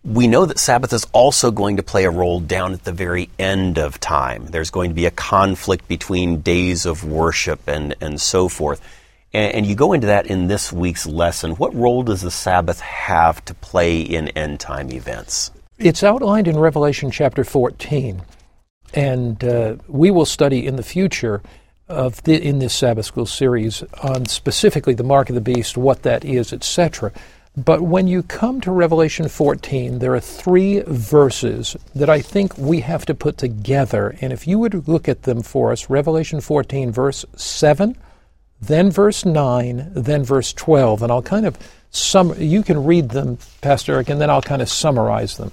We 0.03 0.25
know 0.25 0.47
that 0.47 0.57
Sabbath 0.57 0.91
is 0.91 1.05
also 1.13 1.51
going 1.51 1.77
to 1.77 1.83
play 1.83 2.05
a 2.05 2.09
role 2.09 2.39
down 2.39 2.73
at 2.73 2.83
the 2.83 2.91
very 2.91 3.29
end 3.37 3.77
of 3.77 3.99
time. 3.99 4.47
There's 4.47 4.71
going 4.71 4.89
to 4.89 4.95
be 4.95 5.05
a 5.05 5.11
conflict 5.11 5.87
between 5.87 6.41
days 6.41 6.87
of 6.87 7.03
worship 7.03 7.67
and, 7.67 7.93
and 8.01 8.19
so 8.19 8.49
forth. 8.49 8.81
And, 9.31 9.53
and 9.53 9.65
you 9.67 9.75
go 9.75 9.93
into 9.93 10.07
that 10.07 10.25
in 10.25 10.47
this 10.47 10.73
week's 10.73 11.05
lesson. 11.05 11.51
What 11.57 11.75
role 11.75 12.01
does 12.01 12.23
the 12.23 12.31
Sabbath 12.31 12.79
have 12.79 13.45
to 13.45 13.53
play 13.53 14.01
in 14.01 14.29
end 14.29 14.59
time 14.59 14.91
events? 14.91 15.51
It's 15.77 16.03
outlined 16.03 16.47
in 16.47 16.57
Revelation 16.57 17.11
chapter 17.11 17.43
14. 17.43 18.23
And 18.95 19.43
uh, 19.43 19.75
we 19.87 20.09
will 20.09 20.25
study 20.25 20.65
in 20.65 20.75
the 20.75 20.81
future 20.81 21.43
of 21.89 22.21
the, 22.23 22.41
in 22.41 22.59
this 22.59 22.73
Sabbath 22.73 23.07
School 23.07 23.25
series 23.25 23.83
on 24.03 24.25
specifically 24.25 24.93
the 24.93 25.03
mark 25.03 25.29
of 25.29 25.35
the 25.35 25.41
beast, 25.41 25.77
what 25.77 26.03
that 26.03 26.23
is, 26.23 26.53
etc. 26.53 27.11
But 27.57 27.81
when 27.81 28.07
you 28.07 28.23
come 28.23 28.61
to 28.61 28.71
Revelation 28.71 29.27
14, 29.27 29.99
there 29.99 30.13
are 30.13 30.19
three 30.19 30.81
verses 30.85 31.75
that 31.95 32.09
I 32.09 32.21
think 32.21 32.57
we 32.57 32.81
have 32.81 33.05
to 33.07 33.15
put 33.15 33.37
together. 33.37 34.15
And 34.21 34.31
if 34.31 34.47
you 34.47 34.59
would 34.59 34.87
look 34.87 35.09
at 35.09 35.23
them 35.23 35.41
for 35.41 35.71
us, 35.71 35.89
Revelation 35.89 36.41
14, 36.41 36.91
verse 36.91 37.25
7, 37.35 37.97
then 38.61 38.91
verse 38.91 39.25
9, 39.25 39.91
then 39.95 40.23
verse 40.23 40.53
12. 40.53 41.03
And 41.03 41.11
I'll 41.11 41.21
kind 41.23 41.45
of 41.45 41.57
sum, 41.89 42.33
you 42.37 42.63
can 42.63 42.85
read 42.85 43.09
them, 43.09 43.39
Pastor 43.61 43.93
Eric, 43.93 44.09
and 44.09 44.21
then 44.21 44.29
I'll 44.29 44.41
kind 44.41 44.61
of 44.61 44.69
summarize 44.69 45.37
them. 45.37 45.51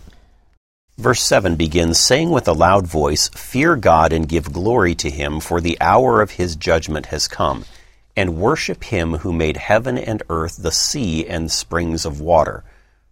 Verse 0.99 1.21
7 1.21 1.57
begins 1.57 2.01
saying 2.01 2.31
with 2.31 2.49
a 2.49 2.55
loud 2.55 2.87
voice, 2.87 3.29
Fear 3.35 3.77
God 3.77 4.15
and 4.15 4.27
give 4.27 4.51
glory 4.51 4.95
to 4.95 5.11
him, 5.11 5.41
for 5.41 5.61
the 5.61 5.77
hour 5.79 6.23
of 6.23 6.31
his 6.33 6.57
judgment 6.57 7.07
has 7.07 7.29
come, 7.29 7.67
and 8.17 8.39
worship 8.39 8.83
him 8.85 9.19
who 9.19 9.31
made 9.31 9.59
heaven 9.59 9.99
and 9.99 10.23
earth, 10.31 10.57
the 10.57 10.73
sea, 10.73 11.27
and 11.27 11.53
springs 11.53 12.07
of 12.07 12.23
water. 12.23 12.65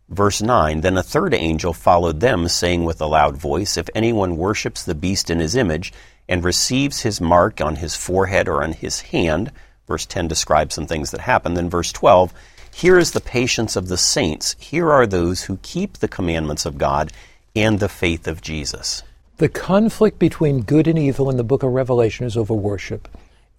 Verse 0.09 0.41
9 0.41 0.81
Then 0.81 0.97
a 0.97 1.03
third 1.03 1.35
angel 1.35 1.75
followed 1.75 2.21
them, 2.21 2.49
saying 2.49 2.87
with 2.87 3.03
a 3.03 3.07
loud 3.07 3.37
voice, 3.37 3.77
If 3.77 3.91
anyone 3.95 4.39
worships 4.39 4.83
the 4.83 4.95
beast 4.95 5.29
in 5.29 5.39
his 5.39 5.55
image, 5.55 5.93
and 6.27 6.43
receives 6.43 7.03
his 7.03 7.21
mark 7.21 7.61
on 7.61 7.77
his 7.77 7.95
forehead 7.95 8.49
or 8.49 8.63
on 8.63 8.73
his 8.73 9.03
hand, 9.03 9.53
verse 9.87 10.07
10 10.07 10.27
describes 10.27 10.75
some 10.75 10.87
things 10.87 11.11
that 11.11 11.21
happen. 11.21 11.53
Then 11.53 11.69
verse 11.69 11.93
12, 11.93 12.33
Here 12.73 12.99
is 12.99 13.11
the 13.11 13.21
patience 13.21 13.77
of 13.77 13.89
the 13.89 13.99
saints. 13.99 14.57
Here 14.59 14.91
are 14.91 15.07
those 15.07 15.43
who 15.43 15.59
keep 15.59 15.99
the 15.99 16.09
commandments 16.09 16.65
of 16.65 16.79
God 16.79 17.13
and 17.55 17.81
the 17.81 17.89
faith 17.89 18.27
of 18.27 18.41
Jesus. 18.41 19.03
The 19.39 19.49
conflict 19.49 20.19
between 20.19 20.63
good 20.63 20.87
and 20.87 20.99
evil 20.99 21.31
in 21.31 21.37
the 21.37 21.45
book 21.45 21.63
of 21.63 21.73
Revelation 21.73 22.27
is 22.27 22.37
over 22.37 22.55
worship. 22.55 23.09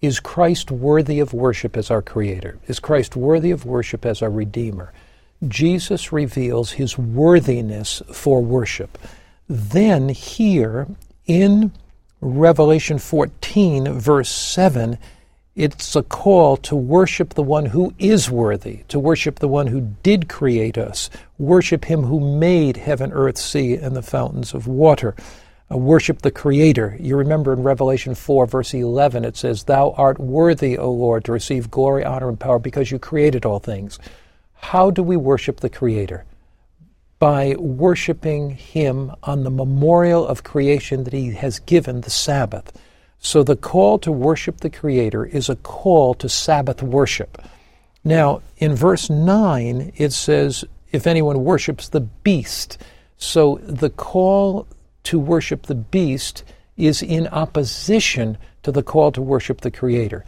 Is 0.00 0.20
Christ 0.20 0.70
worthy 0.70 1.20
of 1.20 1.32
worship 1.32 1.76
as 1.76 1.90
our 1.90 2.02
Creator? 2.02 2.58
Is 2.66 2.78
Christ 2.78 3.16
worthy 3.16 3.50
of 3.50 3.64
worship 3.64 4.04
as 4.04 4.22
our 4.22 4.30
Redeemer? 4.30 4.92
Jesus 5.48 6.12
reveals 6.12 6.72
his 6.72 6.96
worthiness 6.96 8.02
for 8.12 8.42
worship. 8.42 8.98
Then, 9.48 10.08
here 10.08 10.86
in 11.26 11.72
Revelation 12.20 12.98
14, 12.98 13.92
verse 13.98 14.30
7, 14.30 14.98
it's 15.56 15.96
a 15.96 16.02
call 16.02 16.58
to 16.58 16.76
worship 16.76 17.32
the 17.32 17.42
one 17.42 17.64
who 17.64 17.94
is 17.98 18.30
worthy, 18.30 18.80
to 18.88 18.98
worship 18.98 19.38
the 19.38 19.48
one 19.48 19.66
who 19.66 19.94
did 20.02 20.28
create 20.28 20.76
us, 20.76 21.08
worship 21.38 21.86
him 21.86 22.02
who 22.02 22.20
made 22.38 22.76
heaven, 22.76 23.10
earth, 23.10 23.38
sea, 23.38 23.74
and 23.74 23.96
the 23.96 24.02
fountains 24.02 24.52
of 24.52 24.66
water. 24.66 25.14
Uh, 25.72 25.78
worship 25.78 26.22
the 26.22 26.30
Creator. 26.30 26.96
You 27.00 27.16
remember 27.16 27.54
in 27.54 27.62
Revelation 27.62 28.14
4, 28.14 28.46
verse 28.46 28.74
11, 28.74 29.24
it 29.24 29.36
says, 29.36 29.64
Thou 29.64 29.92
art 29.96 30.20
worthy, 30.20 30.76
O 30.78 30.90
Lord, 30.92 31.24
to 31.24 31.32
receive 31.32 31.70
glory, 31.70 32.04
honor, 32.04 32.28
and 32.28 32.38
power 32.38 32.58
because 32.58 32.92
you 32.92 32.98
created 32.98 33.44
all 33.44 33.58
things. 33.58 33.98
How 34.52 34.90
do 34.90 35.02
we 35.02 35.16
worship 35.16 35.60
the 35.60 35.70
Creator? 35.70 36.24
By 37.18 37.56
worshiping 37.58 38.50
Him 38.50 39.10
on 39.22 39.42
the 39.42 39.50
memorial 39.50 40.24
of 40.24 40.44
creation 40.44 41.02
that 41.04 41.14
He 41.14 41.32
has 41.32 41.58
given, 41.60 42.02
the 42.02 42.10
Sabbath. 42.10 42.78
So 43.18 43.42
the 43.42 43.56
call 43.56 43.98
to 44.00 44.12
worship 44.12 44.60
the 44.60 44.70
Creator 44.70 45.26
is 45.26 45.48
a 45.48 45.56
call 45.56 46.14
to 46.14 46.28
Sabbath 46.28 46.82
worship. 46.82 47.42
Now, 48.04 48.42
in 48.58 48.74
verse 48.74 49.10
9, 49.10 49.92
it 49.96 50.12
says, 50.12 50.64
if 50.92 51.06
anyone 51.06 51.44
worships 51.44 51.88
the 51.88 52.00
beast. 52.00 52.78
So 53.16 53.60
the 53.62 53.90
call 53.90 54.66
to 55.04 55.18
worship 55.18 55.66
the 55.66 55.74
beast 55.74 56.44
is 56.76 57.02
in 57.02 57.26
opposition 57.28 58.38
to 58.62 58.72
the 58.72 58.82
call 58.82 59.12
to 59.12 59.22
worship 59.22 59.60
the 59.60 59.70
Creator. 59.70 60.24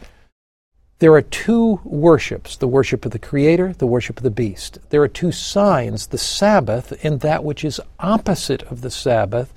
There 0.99 1.13
are 1.13 1.21
two 1.21 1.79
worships 1.83 2.57
the 2.57 2.67
worship 2.67 3.05
of 3.05 3.11
the 3.11 3.19
Creator, 3.19 3.73
the 3.77 3.87
worship 3.87 4.17
of 4.17 4.23
the 4.23 4.29
beast. 4.29 4.79
There 4.89 5.01
are 5.01 5.07
two 5.07 5.31
signs 5.31 6.07
the 6.07 6.17
Sabbath 6.17 6.93
and 7.03 7.21
that 7.21 7.43
which 7.43 7.63
is 7.63 7.79
opposite 7.99 8.63
of 8.63 8.81
the 8.81 8.91
Sabbath, 8.91 9.53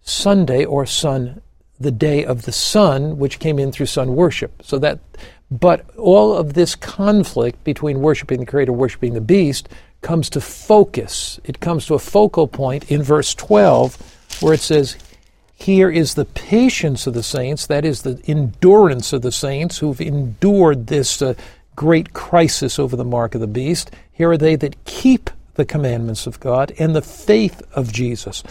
Sunday 0.00 0.64
or 0.64 0.86
sun 0.86 1.42
the 1.80 1.90
day 1.90 2.24
of 2.24 2.42
the 2.42 2.52
sun, 2.52 3.18
which 3.18 3.38
came 3.38 3.58
in 3.58 3.72
through 3.72 3.86
sun 3.86 4.14
worship. 4.14 4.62
So 4.62 4.78
that, 4.78 5.00
but 5.50 5.84
all 5.96 6.34
of 6.34 6.54
this 6.54 6.74
conflict 6.74 7.62
between 7.64 8.00
worshiping 8.00 8.40
the 8.40 8.46
Creator, 8.46 8.72
worshiping 8.72 9.14
the 9.14 9.20
beast, 9.20 9.68
comes 10.02 10.30
to 10.30 10.40
focus. 10.40 11.40
It 11.44 11.60
comes 11.60 11.86
to 11.86 11.94
a 11.94 11.98
focal 11.98 12.48
point 12.48 12.90
in 12.90 13.02
verse 13.02 13.34
12, 13.34 14.40
where 14.40 14.54
it 14.54 14.60
says, 14.60 14.96
Here 15.54 15.90
is 15.90 16.14
the 16.14 16.24
patience 16.24 17.06
of 17.06 17.14
the 17.14 17.22
saints, 17.22 17.66
that 17.66 17.84
is, 17.84 18.02
the 18.02 18.20
endurance 18.26 19.12
of 19.12 19.22
the 19.22 19.32
saints 19.32 19.78
who've 19.78 20.00
endured 20.00 20.86
this 20.86 21.22
uh, 21.22 21.34
great 21.76 22.12
crisis 22.12 22.78
over 22.78 22.96
the 22.96 23.04
mark 23.04 23.34
of 23.34 23.40
the 23.40 23.46
beast. 23.46 23.90
Here 24.12 24.30
are 24.30 24.36
they 24.36 24.56
that 24.56 24.84
keep 24.84 25.30
the 25.54 25.64
commandments 25.64 26.26
of 26.26 26.40
God 26.40 26.72
and 26.78 26.94
the 26.94 27.02
faith 27.02 27.62
of 27.72 27.92
Jesus. 27.92 28.42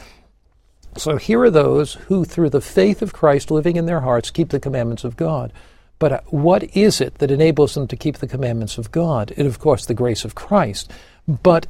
So 0.97 1.17
here 1.17 1.41
are 1.41 1.51
those 1.51 1.93
who, 1.93 2.25
through 2.25 2.49
the 2.49 2.61
faith 2.61 3.01
of 3.01 3.13
Christ 3.13 3.51
living 3.51 3.75
in 3.75 3.85
their 3.85 4.01
hearts, 4.01 4.31
keep 4.31 4.49
the 4.49 4.59
commandments 4.59 5.03
of 5.03 5.15
God. 5.15 5.53
But 5.99 6.11
uh, 6.11 6.21
what 6.27 6.63
is 6.75 7.01
it 7.01 7.15
that 7.19 7.31
enables 7.31 7.73
them 7.73 7.87
to 7.87 7.95
keep 7.95 8.17
the 8.17 8.27
commandments 8.27 8.77
of 8.77 8.91
God? 8.91 9.33
It, 9.37 9.45
of 9.45 9.59
course, 9.59 9.85
the 9.85 9.93
grace 9.93 10.25
of 10.25 10.35
Christ. 10.35 10.91
But 11.27 11.67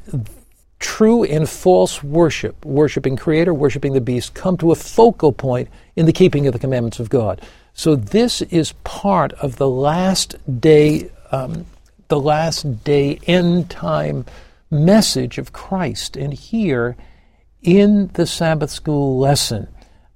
true 0.80 1.24
and 1.24 1.50
false 1.50 2.04
worship, 2.04 2.64
worshiping 2.66 3.16
Creator, 3.16 3.54
worshiping 3.54 3.94
the 3.94 4.02
beast, 4.02 4.34
come 4.34 4.58
to 4.58 4.72
a 4.72 4.76
focal 4.76 5.32
point 5.32 5.70
in 5.96 6.06
the 6.06 6.14
keeping 6.14 6.48
of 6.48 6.54
the 6.54 6.60
commandments 6.60 7.00
of 7.00 7.10
God. 7.10 7.42
So 7.74 7.96
this 7.96 8.42
is 8.44 8.74
part 8.84 9.34
of 9.34 9.58
the 9.58 9.70
last 9.70 10.36
day, 10.60 11.10
um, 11.32 11.66
the 12.08 12.20
last 12.20 12.84
day 12.84 13.20
end 13.28 13.70
time 13.70 14.26
message 14.70 15.38
of 15.38 15.54
Christ. 15.54 16.18
And 16.18 16.34
here, 16.34 16.96
in 17.62 18.08
the 18.14 18.26
Sabbath 18.26 18.70
school 18.70 19.18
lesson, 19.18 19.68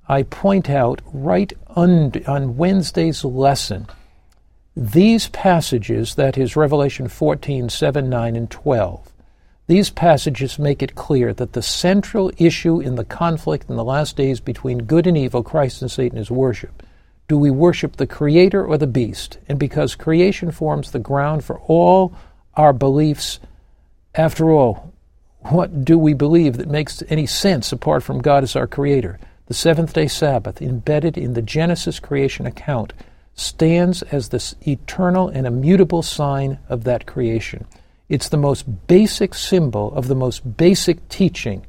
I 0.08 0.24
point 0.24 0.70
out 0.70 1.02
right 1.06 1.52
on, 1.76 2.12
on 2.28 2.58
Wednesday's 2.58 3.24
lesson 3.24 3.88
these 4.76 5.28
passages, 5.28 6.16
that 6.16 6.38
is 6.38 6.56
Revelation 6.56 7.10
14, 7.10 7.68
7, 7.68 8.10
9, 8.10 8.36
and 8.38 8.50
12. 8.50 9.12
These 9.68 9.90
passages 9.90 10.58
make 10.58 10.82
it 10.82 10.96
clear 10.96 11.34
that 11.34 11.52
the 11.54 11.62
central 11.62 12.32
issue 12.38 12.80
in 12.80 12.96
the 12.96 13.04
conflict 13.04 13.70
in 13.70 13.76
the 13.76 13.84
last 13.84 14.16
days 14.16 14.40
between 14.40 14.86
good 14.86 15.08
and 15.08 15.18
evil, 15.18 15.44
Christ 15.44 15.82
and 15.82 15.92
Satan, 15.92 16.18
is 16.18 16.32
worship. 16.32 16.84
Do 17.28 17.38
we 17.38 17.52
worship 17.52 17.98
the 17.98 18.08
Creator 18.08 18.66
or 18.66 18.78
the 18.78 18.88
beast? 18.88 19.40
And 19.50 19.60
because 19.60 19.96
creation 19.96 20.52
forms 20.52 20.92
the 20.92 21.00
ground 21.00 21.44
for 21.44 21.60
all 21.60 22.16
our 22.56 22.72
beliefs, 22.72 23.40
after 24.16 24.52
all, 24.52 24.91
what 25.44 25.84
do 25.84 25.98
we 25.98 26.14
believe 26.14 26.58
that 26.58 26.70
makes 26.70 27.04
any 27.10 27.26
sense 27.26 27.72
apart 27.72 28.04
from 28.04 28.22
God 28.22 28.44
as 28.44 28.56
our 28.56 28.68
Creator? 28.68 29.20
The 29.48 29.54
seventh 29.54 29.94
day 29.94 30.08
Sabbath, 30.08 30.62
embedded 30.62 31.18
in 31.18 31.34
the 31.34 31.42
Genesis 31.42 32.00
creation 32.00 32.46
account, 32.46 32.94
stands 33.34 34.02
as 34.04 34.30
this 34.30 34.56
eternal 34.68 35.28
and 35.30 35.48
immutable 35.48 36.04
sign 36.04 36.60
of 36.70 36.84
that 36.84 37.06
creation. 37.06 37.66
It's 38.08 38.30
the 38.30 38.38
most 38.38 38.88
basic 38.88 39.34
symbol 39.34 39.94
of 39.94 40.08
the 40.08 40.16
most 40.16 40.58
basic 40.58 41.10
teaching. 41.10 41.66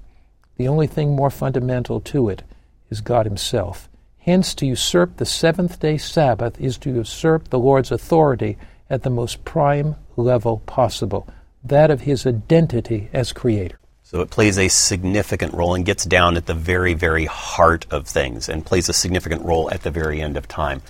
The 0.56 0.68
only 0.68 0.86
thing 0.86 1.16
more 1.16 1.30
fundamental 1.30 2.00
to 2.00 2.28
it 2.28 2.42
is 2.90 3.00
God 3.00 3.26
Himself. 3.26 3.88
Hence, 4.18 4.54
to 4.56 4.66
usurp 4.66 5.16
the 5.16 5.26
seventh 5.26 5.80
day 5.80 5.96
Sabbath 5.98 6.60
is 6.60 6.78
to 6.78 6.90
usurp 6.90 7.48
the 7.48 7.58
Lord's 7.58 7.90
authority 7.90 8.58
at 8.90 9.02
the 9.02 9.10
most 9.10 9.44
prime 9.44 9.96
level 10.16 10.58
possible 10.66 11.26
that 11.64 11.90
of 11.90 12.02
his 12.02 12.26
identity 12.26 13.08
as 13.12 13.32
creator. 13.32 13.78
So 14.02 14.20
it 14.20 14.30
plays 14.30 14.58
a 14.58 14.68
significant 14.68 15.54
role 15.54 15.74
and 15.74 15.86
gets 15.86 16.04
down 16.04 16.36
at 16.36 16.46
the 16.46 16.54
very, 16.54 16.92
very 16.92 17.24
heart 17.24 17.86
of 17.90 18.06
things 18.06 18.48
and 18.48 18.66
plays 18.66 18.88
a 18.88 18.92
significant 18.92 19.42
role 19.42 19.70
at 19.70 19.82
the 19.82 19.90
very 19.90 20.20
end 20.20 20.36
of 20.36 20.46
time. 20.48 20.82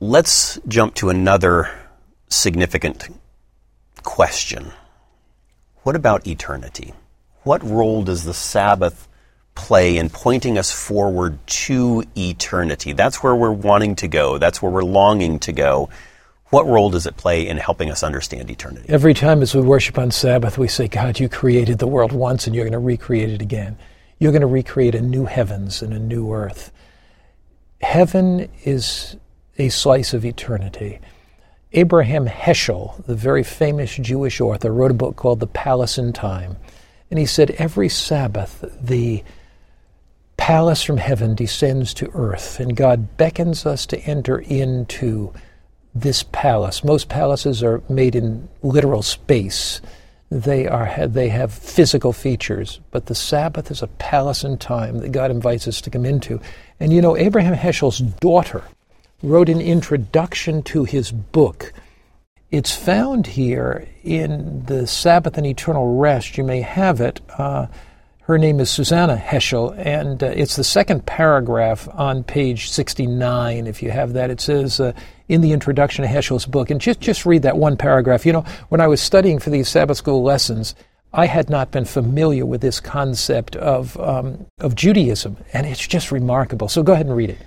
Let's 0.00 0.58
jump 0.66 0.94
to 0.96 1.10
another 1.10 1.70
significant 2.28 3.08
question. 4.02 4.72
What 5.82 5.96
about 5.96 6.26
eternity? 6.26 6.94
What 7.42 7.62
role 7.62 8.02
does 8.02 8.24
the 8.24 8.34
Sabbath 8.34 9.08
play 9.54 9.98
in 9.98 10.08
pointing 10.08 10.56
us 10.56 10.72
forward 10.72 11.44
to 11.46 12.04
eternity? 12.16 12.92
That's 12.92 13.22
where 13.22 13.34
we're 13.34 13.52
wanting 13.52 13.96
to 13.96 14.08
go. 14.08 14.38
That's 14.38 14.62
where 14.62 14.72
we're 14.72 14.82
longing 14.82 15.40
to 15.40 15.52
go. 15.52 15.90
What 16.52 16.66
role 16.66 16.90
does 16.90 17.06
it 17.06 17.16
play 17.16 17.48
in 17.48 17.56
helping 17.56 17.90
us 17.90 18.02
understand 18.02 18.50
eternity? 18.50 18.84
Every 18.90 19.14
time 19.14 19.40
as 19.40 19.54
we 19.54 19.62
worship 19.62 19.96
on 19.96 20.10
Sabbath, 20.10 20.58
we 20.58 20.68
say, 20.68 20.86
God, 20.86 21.18
you 21.18 21.26
created 21.26 21.78
the 21.78 21.86
world 21.86 22.12
once 22.12 22.46
and 22.46 22.54
you're 22.54 22.66
going 22.66 22.72
to 22.72 22.78
recreate 22.78 23.30
it 23.30 23.40
again. 23.40 23.78
You're 24.18 24.32
going 24.32 24.42
to 24.42 24.46
recreate 24.46 24.94
a 24.94 25.00
new 25.00 25.24
heavens 25.24 25.80
and 25.80 25.94
a 25.94 25.98
new 25.98 26.30
earth. 26.30 26.70
Heaven 27.80 28.50
is 28.64 29.16
a 29.56 29.70
slice 29.70 30.12
of 30.12 30.26
eternity. 30.26 31.00
Abraham 31.72 32.26
Heschel, 32.26 33.02
the 33.06 33.16
very 33.16 33.42
famous 33.42 33.96
Jewish 33.96 34.38
author, 34.38 34.74
wrote 34.74 34.90
a 34.90 34.94
book 34.94 35.16
called 35.16 35.40
The 35.40 35.46
Palace 35.46 35.96
in 35.96 36.12
Time. 36.12 36.58
And 37.10 37.18
he 37.18 37.24
said 37.24 37.52
every 37.52 37.88
Sabbath, 37.88 38.62
the 38.78 39.24
palace 40.36 40.82
from 40.82 40.98
heaven 40.98 41.34
descends 41.34 41.94
to 41.94 42.10
earth, 42.12 42.60
and 42.60 42.76
God 42.76 43.16
beckons 43.16 43.64
us 43.64 43.86
to 43.86 43.98
enter 44.00 44.38
into 44.38 45.32
this 45.94 46.22
palace. 46.22 46.84
Most 46.84 47.08
palaces 47.08 47.62
are 47.62 47.82
made 47.88 48.14
in 48.14 48.48
literal 48.62 49.02
space. 49.02 49.80
They 50.30 50.66
are 50.66 51.06
they 51.06 51.28
have 51.28 51.52
physical 51.52 52.14
features, 52.14 52.80
but 52.90 53.06
the 53.06 53.14
Sabbath 53.14 53.70
is 53.70 53.82
a 53.82 53.86
palace 53.86 54.44
in 54.44 54.56
time 54.56 54.98
that 54.98 55.12
God 55.12 55.30
invites 55.30 55.68
us 55.68 55.80
to 55.82 55.90
come 55.90 56.06
into. 56.06 56.40
And 56.80 56.92
you 56.92 57.02
know, 57.02 57.16
Abraham 57.16 57.54
Heschel's 57.54 57.98
daughter 57.98 58.62
wrote 59.22 59.50
an 59.50 59.60
introduction 59.60 60.62
to 60.64 60.84
his 60.84 61.12
book. 61.12 61.72
It's 62.50 62.74
found 62.74 63.26
here 63.26 63.86
in 64.02 64.64
the 64.66 64.86
Sabbath 64.86 65.36
and 65.36 65.46
Eternal 65.46 65.98
Rest. 65.98 66.38
You 66.38 66.44
may 66.44 66.62
have 66.62 67.00
it. 67.00 67.20
Uh, 67.36 67.66
her 68.26 68.38
name 68.38 68.60
is 68.60 68.70
Susannah 68.70 69.16
Heschel, 69.16 69.76
and 69.76 70.22
uh, 70.22 70.26
it's 70.26 70.56
the 70.56 70.64
second 70.64 71.04
paragraph 71.06 71.88
on 71.92 72.22
page 72.22 72.70
69. 72.70 73.66
If 73.66 73.82
you 73.82 73.90
have 73.90 74.12
that, 74.12 74.30
it 74.30 74.40
says 74.40 74.80
uh, 74.80 74.92
in 75.32 75.40
the 75.40 75.52
introduction 75.52 76.04
to 76.04 76.10
Heschel's 76.10 76.44
book, 76.44 76.70
and 76.70 76.78
just, 76.78 77.00
just 77.00 77.24
read 77.24 77.42
that 77.42 77.56
one 77.56 77.78
paragraph. 77.78 78.26
You 78.26 78.34
know, 78.34 78.44
when 78.68 78.82
I 78.82 78.86
was 78.86 79.00
studying 79.00 79.38
for 79.38 79.48
these 79.48 79.66
Sabbath 79.66 79.96
school 79.96 80.22
lessons, 80.22 80.74
I 81.14 81.24
had 81.26 81.48
not 81.48 81.70
been 81.70 81.86
familiar 81.86 82.44
with 82.44 82.60
this 82.60 82.80
concept 82.80 83.56
of, 83.56 83.98
um, 83.98 84.44
of 84.60 84.74
Judaism, 84.74 85.38
and 85.54 85.66
it's 85.66 85.86
just 85.86 86.12
remarkable. 86.12 86.68
So 86.68 86.82
go 86.82 86.92
ahead 86.92 87.06
and 87.06 87.16
read 87.16 87.30
it. 87.30 87.38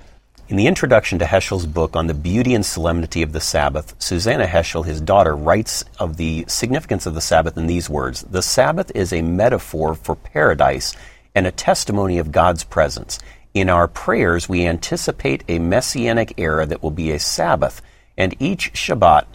In 0.47 0.57
the 0.57 0.65
introduction 0.65 1.19
to 1.19 1.25
Heschel's 1.25 1.67
book 1.67 1.95
on 1.95 2.07
the 2.07 2.13
beauty 2.15 2.55
and 2.55 2.65
solemnity 2.65 3.21
of 3.21 3.33
the 3.33 3.39
Sabbath, 3.39 3.95
Susannah 3.99 4.47
Heschel, 4.47 4.85
his 4.85 4.99
daughter, 4.99 5.35
writes 5.35 5.83
of 5.99 6.17
the 6.17 6.45
significance 6.47 7.05
of 7.05 7.13
the 7.13 7.21
Sabbath 7.21 7.55
in 7.55 7.67
these 7.67 7.87
words 7.87 8.21
The 8.23 8.41
Sabbath 8.41 8.91
is 8.95 9.13
a 9.13 9.21
metaphor 9.21 9.93
for 9.93 10.15
paradise 10.15 10.95
and 11.35 11.45
a 11.45 11.51
testimony 11.51 12.17
of 12.17 12.31
God's 12.31 12.63
presence. 12.63 13.19
In 13.55 13.69
our 13.69 13.87
prayers, 13.87 14.49
we 14.49 14.67
anticipate 14.67 15.45
a 15.47 15.59
messianic 15.59 16.33
era 16.35 16.65
that 16.65 16.83
will 16.83 16.91
be 16.91 17.11
a 17.11 17.19
Sabbath, 17.19 17.81
and 18.17 18.35
each 18.37 18.73
Shabbat 18.73 19.27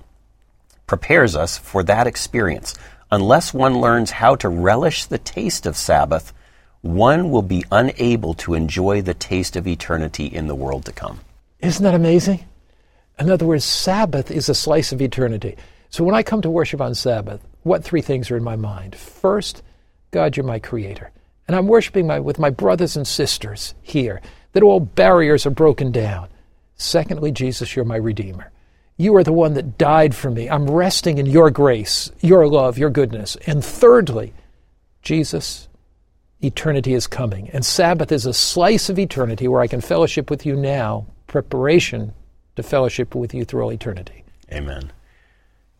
prepares 0.87 1.35
us 1.35 1.57
for 1.57 1.83
that 1.85 2.07
experience. 2.07 2.75
Unless 3.11 3.55
one 3.55 3.81
learns 3.81 4.11
how 4.11 4.37
to 4.37 4.51
relish 4.51 5.07
the 5.07 5.17
taste 5.17 5.65
of 5.65 5.75
Sabbath, 5.75 6.35
one 6.83 7.31
will 7.31 7.41
be 7.41 7.65
unable 7.73 8.35
to 8.35 8.53
enjoy 8.53 9.01
the 9.01 9.15
taste 9.15 9.57
of 9.57 9.67
eternity 9.67 10.27
in 10.27 10.49
the 10.49 10.55
world 10.55 10.85
to 10.85 10.93
come. 10.93 11.21
Isn't 11.61 11.85
that 11.85 11.95
amazing? 11.95 12.45
In 13.19 13.31
other 13.31 13.47
words, 13.47 13.65
Sabbath 13.65 14.31
is 14.31 14.51
a 14.51 14.55
slice 14.55 14.93
of 14.93 15.01
eternity. 15.01 15.57
So 15.89 16.05
when 16.05 16.15
I 16.15 16.23
come 16.23 16.43
to 16.43 16.51
worship 16.51 16.83
on 16.83 16.95
Sabbath, 16.95 17.41
what 17.63 17.85
three 17.85 18.03
things 18.03 18.31
are 18.31 18.37
in 18.37 18.45
my 18.45 18.57
mind? 18.57 18.97
First, 18.97 19.63
God, 20.11 20.37
you're 20.37 20.45
my 20.45 20.59
creator. 20.59 21.11
And 21.51 21.57
I'm 21.57 21.67
worshiping 21.67 22.07
my, 22.07 22.21
with 22.21 22.39
my 22.39 22.51
brothers 22.51 22.97
and 22.97 23.05
sisters 23.05 23.75
here, 23.83 24.21
that 24.53 24.63
all 24.63 24.79
barriers 24.79 25.47
are 25.47 25.51
broken 25.51 25.91
down. 25.91 26.29
Secondly, 26.77 27.33
Jesus, 27.33 27.75
you're 27.75 27.85
my 27.85 27.97
redeemer. 27.97 28.53
You 28.97 29.17
are 29.17 29.25
the 29.25 29.33
one 29.33 29.55
that 29.55 29.77
died 29.77 30.15
for 30.15 30.31
me. 30.31 30.49
I'm 30.49 30.71
resting 30.71 31.19
in 31.19 31.27
your 31.27 31.51
grace, 31.51 32.09
your 32.21 32.47
love, 32.47 32.79
your 32.79 32.89
goodness. 32.89 33.37
And 33.49 33.65
thirdly, 33.65 34.33
Jesus, 35.03 35.67
eternity 36.41 36.95
is 36.95 37.09
coming. 37.09 37.51
And 37.51 37.67
Sabbath 37.67 38.13
is 38.13 38.27
a 38.27 38.33
slice 38.33 38.89
of 38.89 39.01
eternity 39.01 39.49
where 39.49 39.61
I 39.61 39.67
can 39.67 39.81
fellowship 39.81 40.31
with 40.31 40.47
you 40.47 40.55
now, 40.55 41.05
preparation 41.27 42.13
to 42.55 42.63
fellowship 42.63 43.17
with 43.17 43.35
you 43.35 43.45
through 43.45 43.63
all 43.65 43.73
eternity. 43.73 44.23
Amen. 44.53 44.93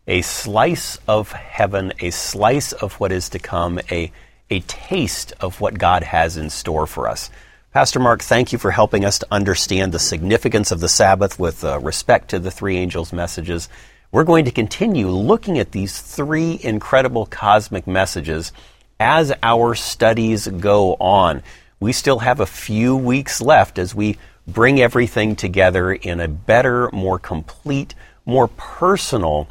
A 0.05 0.21
slice 0.21 0.99
of 1.07 1.31
heaven, 1.31 1.93
a 2.01 2.09
slice 2.09 2.73
of 2.73 2.95
what 2.95 3.13
is 3.13 3.29
to 3.29 3.39
come, 3.39 3.79
a, 3.89 4.11
a 4.51 4.59
taste 4.61 5.33
of 5.39 5.61
what 5.61 5.79
God 5.79 6.03
has 6.03 6.37
in 6.37 6.49
store 6.49 6.85
for 6.85 7.07
us. 7.07 7.31
Pastor 7.73 7.99
Mark, 7.99 8.21
thank 8.21 8.51
you 8.51 8.59
for 8.59 8.69
helping 8.69 9.05
us 9.05 9.19
to 9.19 9.27
understand 9.31 9.93
the 9.93 9.99
significance 9.99 10.71
of 10.71 10.81
the 10.81 10.89
Sabbath 10.89 11.39
with 11.39 11.63
uh, 11.63 11.79
respect 11.79 12.29
to 12.29 12.39
the 12.39 12.51
three 12.51 12.75
angels' 12.75 13.13
messages. 13.13 13.69
We're 14.11 14.25
going 14.25 14.43
to 14.43 14.51
continue 14.51 15.07
looking 15.07 15.57
at 15.57 15.71
these 15.71 16.01
three 16.01 16.59
incredible 16.61 17.25
cosmic 17.25 17.87
messages 17.87 18.51
as 18.99 19.31
our 19.41 19.73
studies 19.73 20.49
go 20.49 20.95
on. 20.95 21.43
We 21.79 21.93
still 21.93 22.19
have 22.19 22.41
a 22.41 22.45
few 22.45 22.97
weeks 22.97 23.39
left 23.41 23.79
as 23.79 23.95
we 23.95 24.17
bring 24.45 24.81
everything 24.81 25.37
together 25.37 25.93
in 25.93 26.19
a 26.19 26.27
better, 26.27 26.89
more 26.91 27.19
complete, 27.19 27.95
more 28.25 28.49
personal 28.49 29.47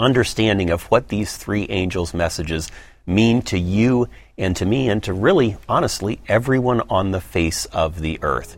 understanding 0.00 0.70
of 0.70 0.82
what 0.84 1.08
these 1.08 1.36
three 1.36 1.66
angels' 1.68 2.12
messages 2.12 2.72
mean 3.06 3.42
to 3.42 3.58
you 3.58 4.08
and 4.38 4.56
to 4.56 4.66
me 4.66 4.88
and 4.88 5.02
to 5.04 5.12
really, 5.12 5.56
honestly, 5.68 6.20
everyone 6.28 6.80
on 6.88 7.10
the 7.10 7.20
face 7.20 7.66
of 7.66 8.00
the 8.00 8.18
earth. 8.22 8.56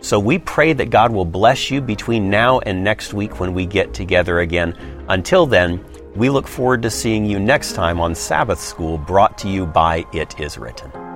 So 0.00 0.18
we 0.18 0.38
pray 0.38 0.72
that 0.72 0.90
God 0.90 1.12
will 1.12 1.26
bless 1.26 1.70
you 1.70 1.80
between 1.80 2.30
now 2.30 2.58
and 2.60 2.82
next 2.82 3.12
week 3.12 3.38
when 3.38 3.52
we 3.52 3.66
get 3.66 3.92
together 3.92 4.40
again. 4.40 4.76
Until 5.08 5.46
then, 5.46 5.84
we 6.16 6.30
look 6.30 6.48
forward 6.48 6.82
to 6.82 6.90
seeing 6.90 7.26
you 7.26 7.38
next 7.38 7.74
time 7.74 8.00
on 8.00 8.14
Sabbath 8.14 8.60
School 8.60 8.98
brought 8.98 9.38
to 9.38 9.48
you 9.48 9.66
by 9.66 10.06
It 10.12 10.40
Is 10.40 10.58
Written. 10.58 11.09